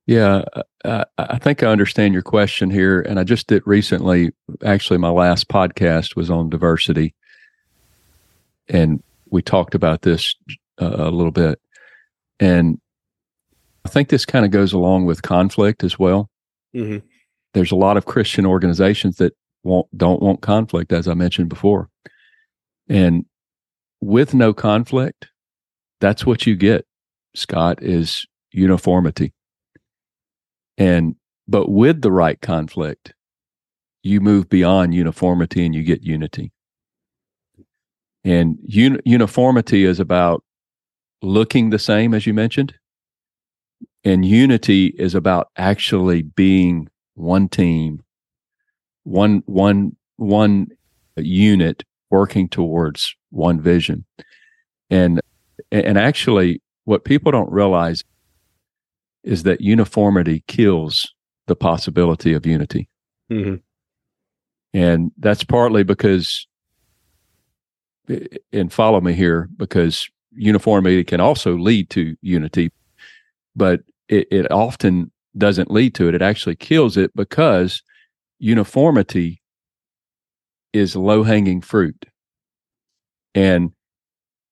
[0.07, 0.45] Yeah,
[0.83, 3.01] uh, I think I understand your question here.
[3.01, 4.31] And I just did recently,
[4.63, 7.15] actually, my last podcast was on diversity.
[8.67, 10.35] And we talked about this
[10.79, 11.59] uh, a little bit.
[12.39, 12.79] And
[13.85, 16.29] I think this kind of goes along with conflict as well.
[16.75, 17.05] Mm-hmm.
[17.53, 19.33] There's a lot of Christian organizations that
[19.63, 21.89] won't don't want conflict, as I mentioned before,
[22.89, 23.25] and
[24.01, 25.27] with no conflict,
[26.01, 26.85] that's what you get.
[27.35, 29.33] Scott is uniformity,
[30.77, 31.15] and
[31.47, 33.13] but with the right conflict,
[34.03, 36.51] you move beyond uniformity and you get unity.
[38.23, 40.43] And un- uniformity is about
[41.21, 42.73] looking the same, as you mentioned,
[44.05, 48.03] and unity is about actually being one team,
[49.03, 50.67] one one one
[51.17, 54.05] unit working towards one vision.
[54.89, 55.19] And
[55.71, 58.03] and actually what people don't realize
[59.23, 61.11] is that uniformity kills
[61.47, 62.87] the possibility of unity.
[63.31, 63.55] Mm-hmm.
[64.73, 66.47] And that's partly because,
[68.51, 72.71] and follow me here, because uniformity can also lead to unity.
[73.55, 76.15] But it, it often doesn't lead to it.
[76.15, 77.81] It actually kills it because
[78.39, 79.41] uniformity
[80.73, 82.05] is low hanging fruit.
[83.33, 83.71] And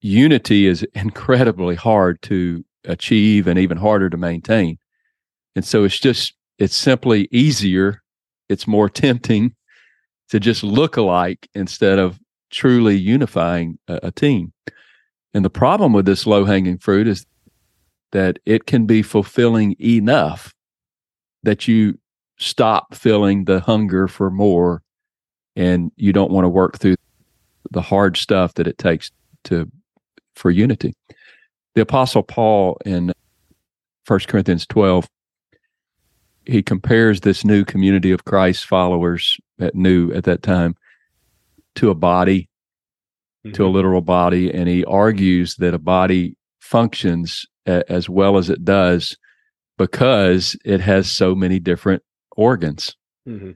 [0.01, 4.77] unity is incredibly hard to achieve and even harder to maintain.
[5.55, 8.01] And so it's just, it's simply easier.
[8.49, 9.55] It's more tempting
[10.29, 12.19] to just look alike instead of
[12.51, 14.53] truly unifying a, a team.
[15.33, 17.25] And the problem with this low hanging fruit is
[18.13, 20.53] that it can be fulfilling enough
[21.41, 21.99] that you
[22.37, 24.81] stop feeling the hunger for more
[25.55, 26.95] and you don't want to work through
[27.71, 29.11] the hard stuff that it takes
[29.43, 29.69] to
[30.35, 30.93] for unity.
[31.75, 33.11] The apostle Paul in
[34.07, 35.07] 1 Corinthians 12
[36.45, 40.75] he compares this new community of Christ followers at new at that time
[41.75, 42.49] to a body
[43.45, 43.53] mm-hmm.
[43.53, 43.75] to a mm-hmm.
[43.75, 49.17] literal body and he argues that a body functions a, as well as it does
[49.77, 52.03] because it has so many different
[52.35, 52.95] organs.
[53.27, 53.51] Mm-hmm.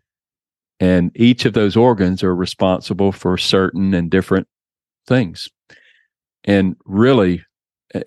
[0.80, 4.48] And each of those organs are responsible for certain and different
[5.08, 5.50] things.
[6.44, 7.44] And really,
[7.94, 8.04] eh,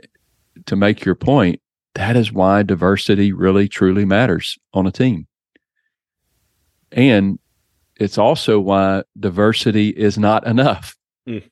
[0.67, 1.61] to make your point,
[1.95, 5.27] that is why diversity really truly matters on a team.
[6.93, 7.39] And
[7.97, 10.97] it's also why diversity is not enough.
[11.29, 11.49] Mm.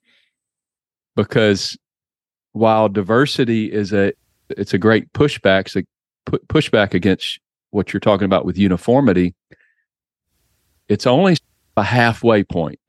[1.16, 1.76] Because
[2.53, 4.12] while diversity is a
[4.51, 5.82] it's a great pushback, it's a
[6.49, 7.38] pushback against
[7.70, 9.34] what you're talking about with uniformity.
[10.88, 11.36] It's only
[11.76, 12.80] a halfway point.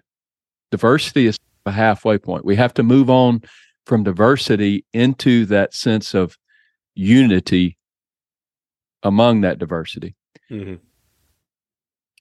[0.71, 2.45] Diversity is a halfway point.
[2.45, 3.41] We have to move on
[3.85, 6.37] from diversity into that sense of
[6.95, 7.77] unity
[9.03, 10.15] among that diversity.
[10.51, 10.75] Mm-hmm.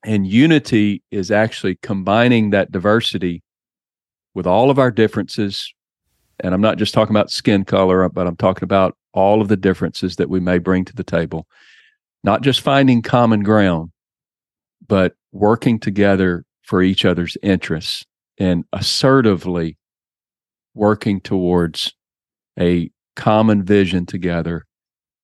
[0.04, 3.42] And unity is actually combining that diversity
[4.34, 5.74] with all of our differences.
[6.40, 9.56] And I'm not just talking about skin color, but I'm talking about all of the
[9.56, 11.46] differences that we may bring to the table.
[12.22, 13.90] Not just finding common ground,
[14.86, 18.04] but working together for each other's interests
[18.38, 19.76] and assertively
[20.74, 21.94] working towards
[22.58, 24.64] a common vision together,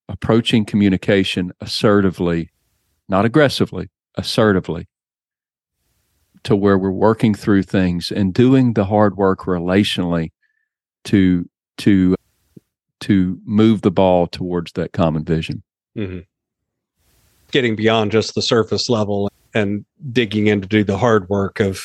[0.09, 2.51] approaching communication assertively,
[3.09, 4.88] not aggressively, assertively,
[6.42, 10.30] to where we're working through things and doing the hard work relationally
[11.05, 12.16] to to
[13.01, 15.62] to move the ball towards that common vision.
[15.97, 16.20] Mm-hmm.
[17.51, 21.80] Getting beyond just the surface level and digging in to do the hard work of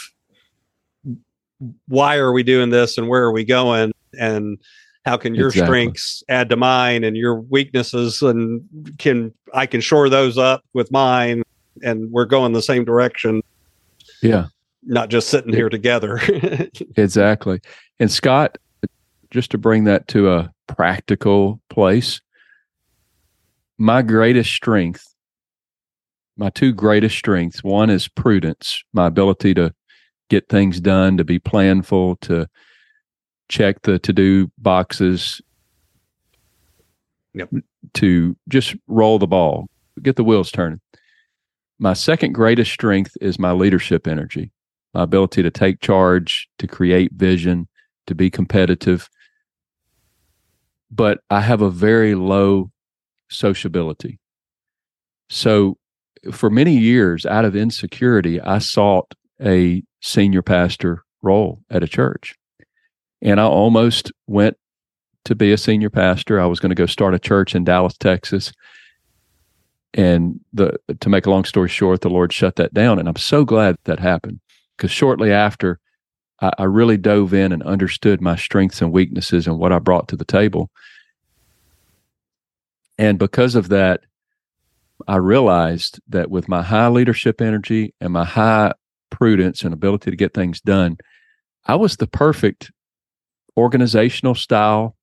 [1.88, 4.58] why are we doing this and where are we going and
[5.06, 5.68] how can your exactly.
[5.68, 8.62] strengths add to mine and your weaknesses and
[8.98, 11.44] can I can shore those up with mine
[11.82, 13.42] and we're going the same direction.
[14.22, 14.48] Yeah.
[14.84, 16.20] Not just sitting here together.
[16.98, 17.62] exactly.
[18.00, 18.58] And Scott,
[19.32, 22.22] just to bring that to a practical place,
[23.78, 25.04] my greatest strength
[26.40, 27.64] my two greatest strengths.
[27.64, 29.74] One is prudence, my ability to
[30.30, 32.48] get things done, to be planful, to
[33.50, 35.42] check the to do boxes,
[37.34, 37.50] Yep.
[37.96, 39.68] to just roll the ball,
[40.02, 40.80] get the wheels turning.
[41.78, 44.52] My second greatest strength is my leadership energy,
[44.94, 47.68] my ability to take charge, to create vision,
[48.08, 49.10] to be competitive.
[50.92, 52.72] But I have a very low
[53.30, 54.20] sociability.
[55.30, 55.78] So
[56.32, 62.36] for many years, out of insecurity, I sought a senior pastor role at a church.
[63.22, 64.58] And I almost went
[65.26, 66.40] to be a senior pastor.
[66.40, 68.52] I was going to go start a church in Dallas, Texas.
[69.94, 73.00] And the to make a long story short, the Lord shut that down.
[73.00, 74.40] And I'm so glad that happened
[74.78, 75.80] because shortly after,
[76.42, 80.08] I, I really dove in and understood my strengths and weaknesses and what I brought
[80.10, 80.70] to the table.
[82.98, 84.02] And because of that,
[85.08, 88.74] I realized that with my high leadership energy and my high
[89.10, 90.98] prudence and ability to get things done,
[91.66, 92.72] I was the perfect
[93.56, 94.96] organizational style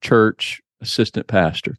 [0.00, 1.76] church assistant pastor.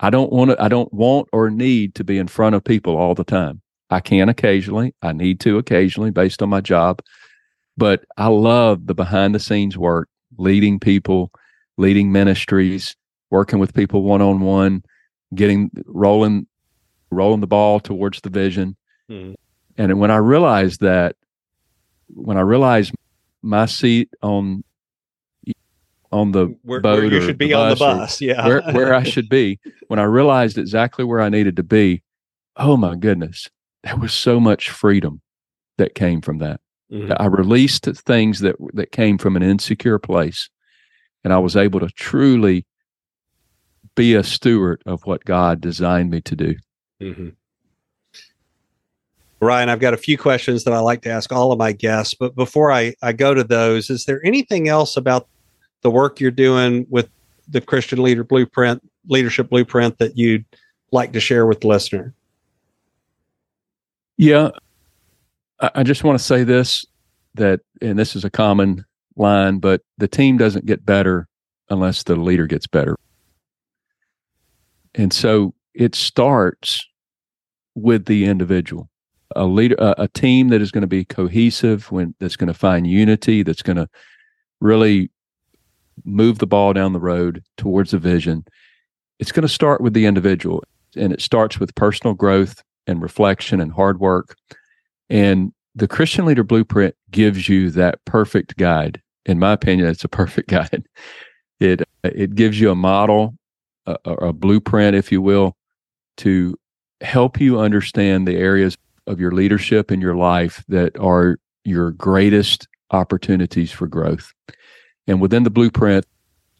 [0.00, 2.96] I don't want to I don't want or need to be in front of people
[2.96, 3.60] all the time.
[3.90, 7.02] I can occasionally, I need to occasionally based on my job,
[7.76, 10.08] but I love the behind the scenes work,
[10.38, 11.30] leading people,
[11.76, 12.96] leading ministries,
[13.30, 14.82] working with people one on one,
[15.34, 16.46] getting rolling
[17.10, 18.76] rolling the ball towards the vision.
[19.10, 19.34] Mhm.
[19.76, 21.16] And when I realized that,
[22.08, 22.92] when I realized
[23.42, 24.64] my seat on
[26.12, 28.20] on the Where, boat where you should be on the bus bus.
[28.20, 28.44] Yeah.
[28.46, 29.58] where where I should be,
[29.88, 32.02] when I realized exactly where I needed to be,
[32.56, 33.48] oh my goodness,
[33.84, 35.20] there was so much freedom
[35.78, 36.60] that came from that.
[36.90, 37.16] Mhm.
[37.18, 40.48] I released things that that came from an insecure place,
[41.22, 42.66] and I was able to truly
[43.94, 46.56] be a steward of what God designed me to do.
[47.00, 47.34] Mhm.
[49.40, 52.14] Ryan, I've got a few questions that I like to ask all of my guests,
[52.14, 55.28] but before I, I go to those, is there anything else about
[55.82, 57.08] the work you're doing with
[57.48, 60.44] the Christian Leader Blueprint, Leadership Blueprint that you'd
[60.92, 62.14] like to share with the listener?
[64.18, 64.50] Yeah,
[65.60, 66.84] I, just want to say this
[67.34, 68.84] that, and this is a common
[69.16, 71.28] line, but the team doesn't get better
[71.68, 72.96] unless the leader gets better.
[74.94, 76.86] And so it starts
[77.74, 78.88] with the individual.
[79.36, 82.54] A leader, a, a team that is going to be cohesive, when that's going to
[82.54, 83.88] find unity, that's going to
[84.60, 85.10] really
[86.04, 88.44] move the ball down the road towards a vision.
[89.18, 90.64] It's going to start with the individual,
[90.96, 94.34] and it starts with personal growth and reflection and hard work.
[95.10, 99.02] And the Christian Leader Blueprint gives you that perfect guide.
[99.26, 100.84] In my opinion, it's a perfect guide.
[101.58, 103.36] It it gives you a model,
[103.86, 105.56] a, a blueprint, if you will,
[106.18, 106.56] to
[107.02, 112.68] help you understand the areas of your leadership in your life that are your greatest
[112.90, 114.32] opportunities for growth.
[115.06, 116.06] And within the blueprint,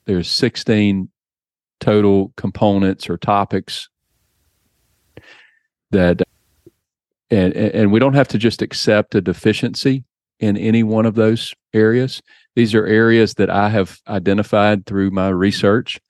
[0.05, 1.09] there's 16
[1.79, 3.89] total components or topics
[5.91, 6.23] that
[7.31, 10.05] and and we don't have to just accept a deficiency
[10.39, 12.23] in any one of those areas.
[12.57, 16.01] These are areas that i have identified through my research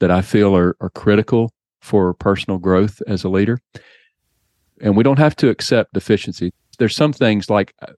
[0.00, 3.60] that i feel are, are critical for personal growth as a leader.
[4.80, 6.52] And we don't have to accept deficiency.
[6.78, 7.92] There's some things like uh,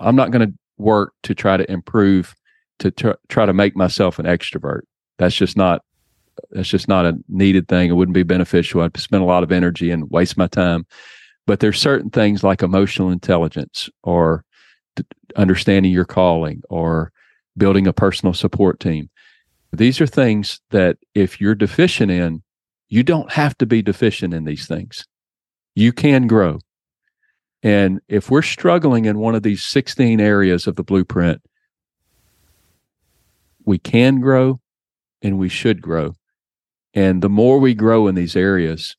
[0.00, 2.34] i'm not going to work to try to improve
[2.78, 4.82] to tr- try to make myself an extrovert.
[5.18, 5.82] That's just not
[6.50, 7.90] that's just not a needed thing.
[7.90, 8.80] It wouldn't be beneficial.
[8.80, 10.86] I'd spend a lot of energy and waste my time
[11.48, 14.44] but there's certain things like emotional intelligence or
[15.34, 17.10] understanding your calling or
[17.56, 19.08] building a personal support team.
[19.72, 22.42] These are things that if you're deficient in
[22.90, 25.06] you don't have to be deficient in these things.
[25.74, 26.58] You can grow.
[27.62, 31.40] And if we're struggling in one of these 16 areas of the blueprint
[33.64, 34.60] we can grow
[35.22, 36.14] and we should grow.
[36.92, 38.96] And the more we grow in these areas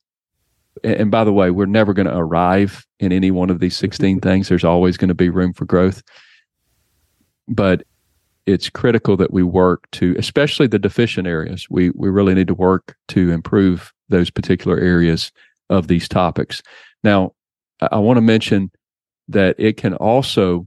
[0.84, 4.20] and, by the way, we're never going to arrive in any one of these 16
[4.22, 4.48] things.
[4.48, 6.02] There's always going to be room for growth.
[7.48, 7.82] But
[8.46, 11.66] it's critical that we work to, especially the deficient areas.
[11.70, 15.30] We we really need to work to improve those particular areas
[15.68, 16.62] of these topics.
[17.04, 17.32] Now,
[17.80, 18.70] I, I want to mention
[19.28, 20.66] that it can also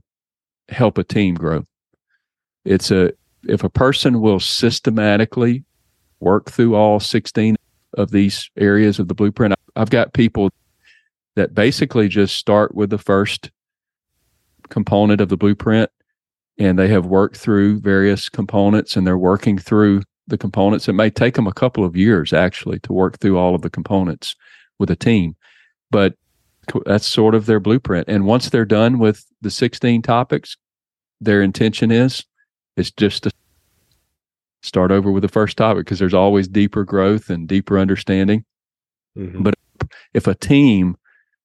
[0.68, 1.64] help a team grow.
[2.64, 3.12] It's a
[3.46, 5.64] if a person will systematically
[6.20, 7.56] work through all 16
[7.98, 9.53] of these areas of the blueprint.
[9.76, 10.50] I've got people
[11.36, 13.50] that basically just start with the first
[14.68, 15.90] component of the blueprint
[16.58, 20.88] and they have worked through various components and they're working through the components.
[20.88, 23.70] It may take them a couple of years actually to work through all of the
[23.70, 24.36] components
[24.78, 25.36] with a team,
[25.90, 26.14] but
[26.86, 28.08] that's sort of their blueprint.
[28.08, 30.56] And once they're done with the 16 topics,
[31.20, 32.24] their intention is
[32.76, 33.30] it's just to
[34.62, 38.44] start over with the first topic because there's always deeper growth and deeper understanding.
[39.16, 39.42] Mm-hmm.
[39.42, 39.54] But
[40.12, 40.96] if a team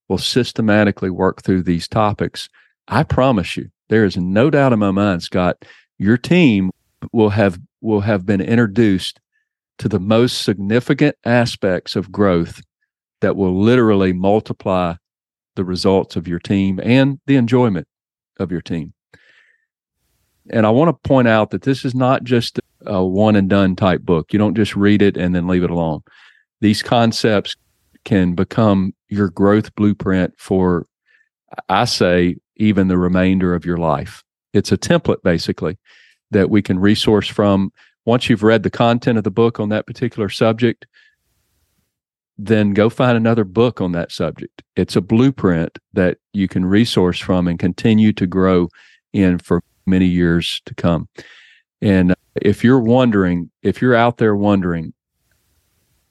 [0.08, 2.50] will systematically work through these topics,
[2.88, 5.64] I promise you, there is no doubt in my mind, Scott,
[5.98, 6.72] your team
[7.12, 9.20] will have will have been introduced
[9.78, 12.62] to the most significant aspects of growth
[13.22, 14.96] that will literally multiply
[15.56, 17.88] the results of your team and the enjoyment
[18.38, 18.94] of your team.
[20.52, 23.76] And I want to point out that this is not just a one and done
[23.76, 24.34] type book.
[24.34, 26.02] You don't just read it and then leave it alone.
[26.62, 27.56] These concepts
[28.10, 30.88] can become your growth blueprint for,
[31.70, 34.24] I say, even the remainder of your life.
[34.52, 35.78] It's a template basically
[36.32, 37.72] that we can resource from.
[38.06, 40.88] Once you've read the content of the book on that particular subject,
[42.36, 44.64] then go find another book on that subject.
[44.76, 48.70] It's a blueprint that you can resource from and continue to grow
[49.14, 51.08] in for many years to come.
[51.80, 54.94] And uh, if you're wondering, if you're out there wondering,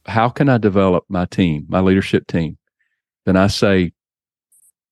[0.08, 2.56] how can I develop my team, my leadership team?
[3.26, 3.92] Then I say,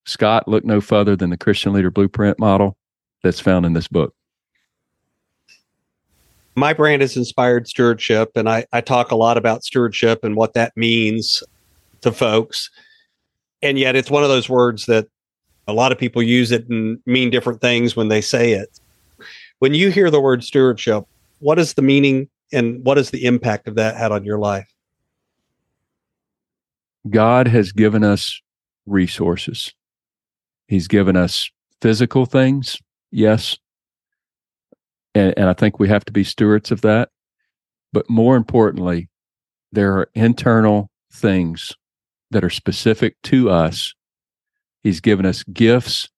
[0.04, 2.76] Scott, look no further than the Christian Leader Blueprint model
[3.22, 4.14] that's found in this book.
[6.54, 10.54] My brand is inspired stewardship, and I, I talk a lot about stewardship and what
[10.54, 11.42] that means
[12.02, 12.70] to folks.
[13.62, 15.08] And yet, it's one of those words that
[15.66, 18.80] a lot of people use it and mean different things when they say it.
[19.58, 21.04] When you hear the word stewardship,
[21.40, 24.72] what is the meaning and what is the impact of that had on your life?
[27.10, 28.40] God has given us
[28.86, 29.72] resources.
[30.68, 31.50] He's given us
[31.80, 32.78] physical things,
[33.10, 33.56] yes.
[35.14, 37.10] And, and I think we have to be stewards of that.
[37.92, 39.08] But more importantly,
[39.72, 41.72] there are internal things
[42.30, 43.94] that are specific to us.
[44.82, 46.08] He's given us gifts.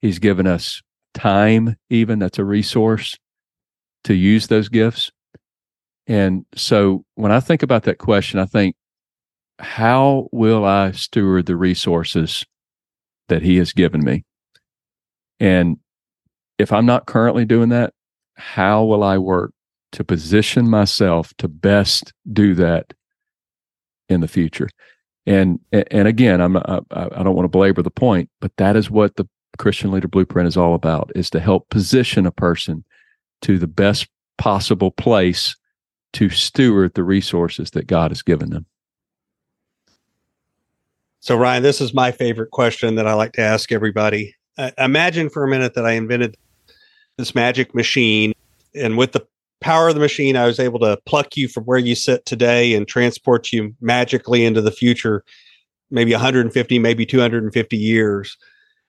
[0.00, 0.82] He's given us
[1.14, 3.16] time, even that's a resource
[4.04, 5.10] to use those gifts.
[6.06, 8.76] And so when I think about that question, I think,
[9.58, 12.44] how will I steward the resources
[13.28, 14.24] that He has given me?
[15.40, 15.78] And
[16.58, 17.92] if I'm not currently doing that,
[18.34, 19.52] how will I work
[19.92, 22.94] to position myself to best do that
[24.08, 24.68] in the future?
[25.26, 28.90] And and again, I'm I, I don't want to belabor the point, but that is
[28.90, 29.26] what the
[29.56, 32.84] Christian Leader Blueprint is all about: is to help position a person
[33.42, 35.56] to the best possible place
[36.14, 38.66] to steward the resources that God has given them.
[41.24, 44.34] So, Ryan, this is my favorite question that I like to ask everybody.
[44.58, 46.36] Uh, imagine for a minute that I invented
[47.16, 48.34] this magic machine,
[48.74, 49.26] and with the
[49.62, 52.74] power of the machine, I was able to pluck you from where you sit today
[52.74, 55.24] and transport you magically into the future,
[55.90, 58.36] maybe 150, maybe 250 years.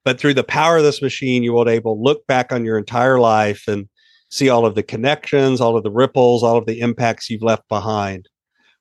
[0.04, 2.78] But through the power of this machine, you will able to look back on your
[2.78, 3.88] entire life and
[4.30, 7.66] see all of the connections, all of the ripples, all of the impacts you've left
[7.70, 8.28] behind.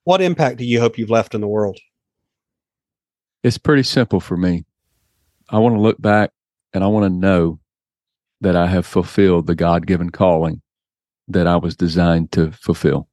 [0.03, 1.79] What impact do you hope you've left in the world?
[3.45, 4.65] It's pretty simple for me.
[5.51, 6.31] I want to look back
[6.73, 7.61] and I want to know
[8.41, 10.63] that I have fulfilled the God given calling
[11.29, 13.07] that I was designed to fulfill.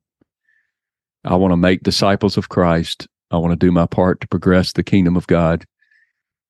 [1.25, 3.09] I want to make disciples of Christ.
[3.29, 5.65] I want to do my part to progress the kingdom of God.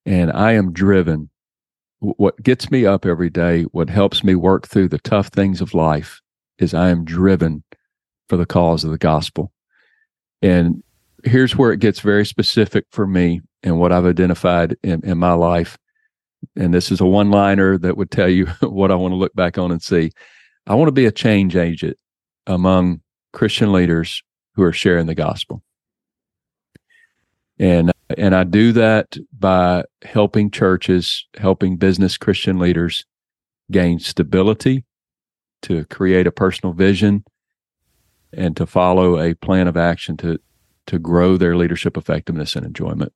[0.05, 1.32] And I am driven
[1.99, 5.73] what gets me up every day, what helps me work through the tough things of
[5.73, 6.21] life
[6.57, 7.63] is I am driven
[8.29, 9.51] for the cause of the gospel.
[10.41, 10.84] And
[11.23, 15.34] here's where it gets very specific for me and what I've identified in, in my
[15.34, 15.78] life.
[16.55, 19.34] And this is a one liner that would tell you what I want to look
[19.36, 20.12] back on and see.
[20.68, 21.97] I want to be a change agent
[22.47, 23.01] among
[23.34, 24.24] Christian leaders
[24.55, 25.64] who are sharing the gospel.
[27.59, 33.05] And and I do that by helping churches, helping business Christian leaders
[33.72, 34.84] gain stability,
[35.62, 37.24] to create a personal vision,
[38.34, 40.39] and to follow a plan of action to,
[40.88, 43.14] to grow their leadership effectiveness and enjoyment.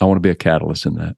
[0.00, 1.16] I want to be a catalyst in that.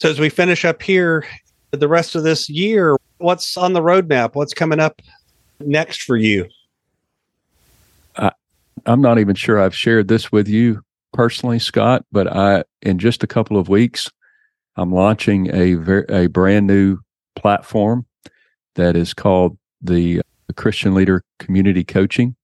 [0.00, 1.24] So, as we finish up here,
[1.70, 4.34] the rest of this year, what's on the roadmap?
[4.34, 5.00] What's coming up
[5.60, 6.48] next for you?
[8.86, 10.82] I'm not even sure I've shared this with you
[11.12, 14.10] personally, Scott, but I in just a couple of weeks,
[14.76, 16.98] I'm launching a very, a brand new
[17.36, 18.06] platform
[18.74, 20.22] that is called the
[20.56, 22.34] Christian Leader Community Coaching.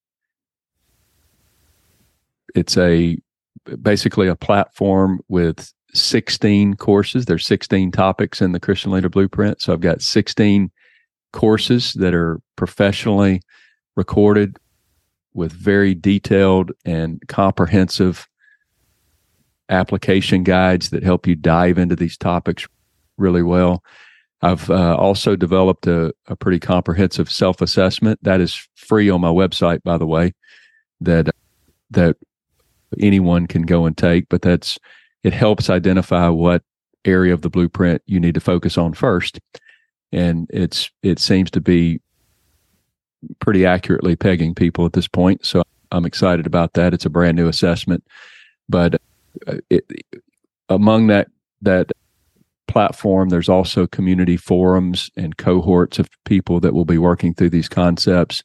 [2.55, 3.19] It's a
[3.77, 7.25] basically a platform with 16 courses.
[7.25, 9.61] There's 16 topics in the Christian Leader Blueprint.
[9.61, 10.71] So I've got 16
[11.33, 13.43] courses that are professionally
[13.97, 14.59] recorded
[15.35, 18.29] with very detailed and comprehensive
[19.69, 22.67] application guides that help you dive into these topics
[23.17, 23.83] really well.
[24.41, 29.29] I've uh, also developed a, a pretty comprehensive self assessment that is free on my
[29.29, 30.33] website, by the way,
[31.01, 31.29] that
[31.91, 32.17] that
[33.01, 34.29] anyone can go and take.
[34.29, 34.79] But that's
[35.25, 36.63] it helps identify what
[37.05, 39.39] area of the blueprint you need to focus on first,
[40.13, 42.01] and it's it seems to be
[43.41, 45.45] pretty accurately pegging people at this point.
[45.45, 46.95] So I'm excited about that.
[46.95, 48.05] It's a brand new assessment,
[48.69, 48.95] but
[49.47, 49.85] uh, it,
[50.69, 51.29] among that
[51.63, 51.91] that
[52.69, 53.31] platform.
[53.31, 58.45] There's also community forums and cohorts of people that will be working through these concepts,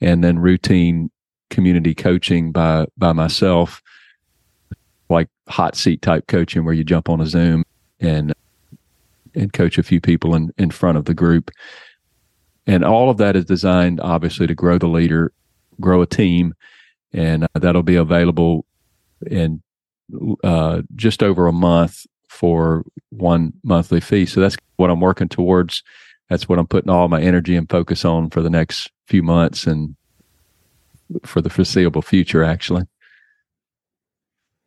[0.00, 1.10] and then routine
[1.50, 3.82] community coaching by by myself,
[5.08, 7.64] like hot seat type coaching where you jump on a Zoom
[8.00, 8.32] and
[9.34, 11.50] and coach a few people in in front of the group.
[12.66, 15.32] And all of that is designed, obviously, to grow the leader,
[15.80, 16.52] grow a team,
[17.12, 18.64] and uh, that'll be available
[19.30, 19.62] in
[20.42, 24.26] uh, just over a month for one monthly fee.
[24.26, 25.82] So that's what I'm working towards.
[26.28, 29.66] That's what I'm putting all my energy and focus on for the next few months
[29.66, 29.94] and
[31.24, 32.82] for the foreseeable future, actually.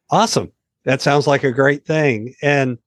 [0.09, 0.51] Awesome.
[0.85, 2.33] That sounds like a great thing.
[2.41, 2.77] And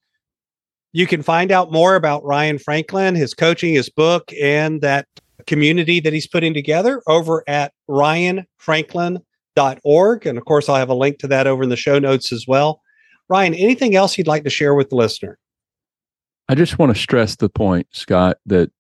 [0.92, 5.06] you can find out more about Ryan Franklin, his coaching, his book, and that
[5.46, 10.26] community that he's putting together over at ryanfranklin.org.
[10.26, 12.46] And of course, I'll have a link to that over in the show notes as
[12.46, 12.80] well.
[13.28, 15.38] Ryan, anything else you'd like to share with the listener?
[16.48, 18.70] I just want to stress the point, Scott, that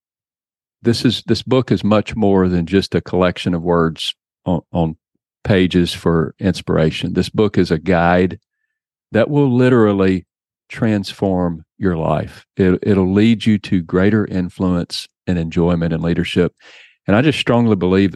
[0.82, 4.14] this is this book is much more than just a collection of words
[4.44, 4.96] on, on
[5.44, 7.14] pages for inspiration.
[7.14, 8.38] This book is a guide
[9.12, 10.26] that will literally
[10.68, 12.46] transform your life.
[12.56, 16.54] It, it'll lead you to greater influence and enjoyment and leadership.
[17.06, 18.14] And I just strongly believe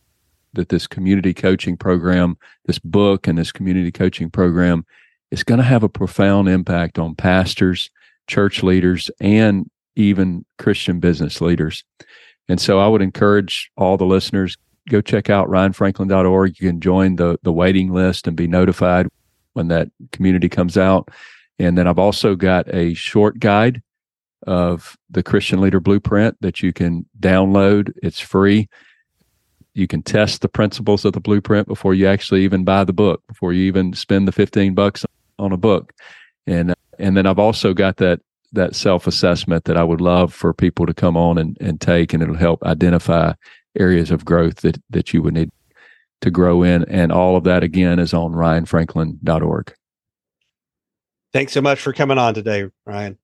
[0.55, 4.87] that this community coaching program, this book and this community coaching program
[5.31, 7.91] is going to have a profound impact on pastors,
[8.27, 11.85] church leaders, and even Christian business leaders.
[12.49, 14.57] And so I would encourage all the listeners
[14.89, 16.61] go check out ryanfranklin.org.
[16.61, 19.09] You can join the the waiting list and be notified
[19.55, 21.09] when that community comes out.
[21.59, 23.83] And then I've also got a short guide
[24.47, 27.93] of the Christian Leader Blueprint that you can download.
[28.03, 28.69] It's free.
[29.75, 33.23] You can test the principles of the blueprint before you actually even buy the book,
[33.29, 35.05] before you even spend the 15 bucks
[35.39, 35.93] on a book.
[36.47, 38.21] And and then I've also got that
[38.53, 42.13] that self assessment that I would love for people to come on and, and take,
[42.13, 43.35] and it'll help identify
[43.79, 45.51] areas of growth that that you would need
[46.23, 46.85] to grow in.
[46.85, 49.75] And all of that again is on ryanfranklin.org.
[51.33, 53.19] Thanks so much for coming on today, Ryan.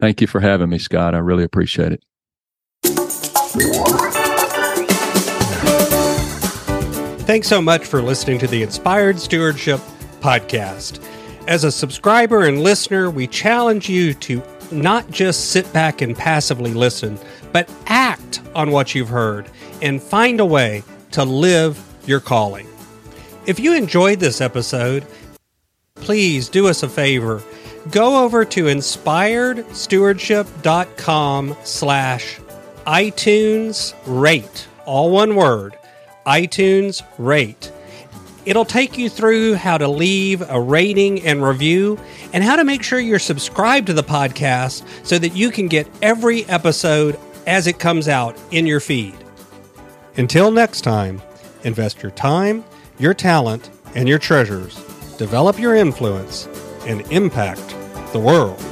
[0.00, 1.14] Thank you for having me, Scott.
[1.14, 2.02] I really appreciate it.
[7.24, 9.80] Thanks so much for listening to the Inspired Stewardship
[10.20, 11.00] Podcast.
[11.46, 14.42] As a subscriber and listener, we challenge you to
[14.72, 17.18] not just sit back and passively listen,
[17.52, 19.50] but act on what you've heard
[19.80, 20.82] and find a way
[21.12, 22.66] to live your calling.
[23.46, 25.04] If you enjoyed this episode,
[25.96, 27.42] please do us a favor.
[27.90, 32.40] Go over to inspiredstewardship.com slash
[32.86, 35.76] iTunes rate, all one word,
[36.26, 37.72] iTunes rate
[38.44, 41.98] It'll take you through how to leave a rating and review
[42.32, 45.86] and how to make sure you're subscribed to the podcast so that you can get
[46.02, 49.16] every episode as it comes out in your feed.
[50.16, 51.22] Until next time,
[51.64, 52.64] invest your time,
[52.98, 54.76] your talent, and your treasures,
[55.16, 56.46] develop your influence,
[56.86, 57.74] and impact
[58.12, 58.71] the world.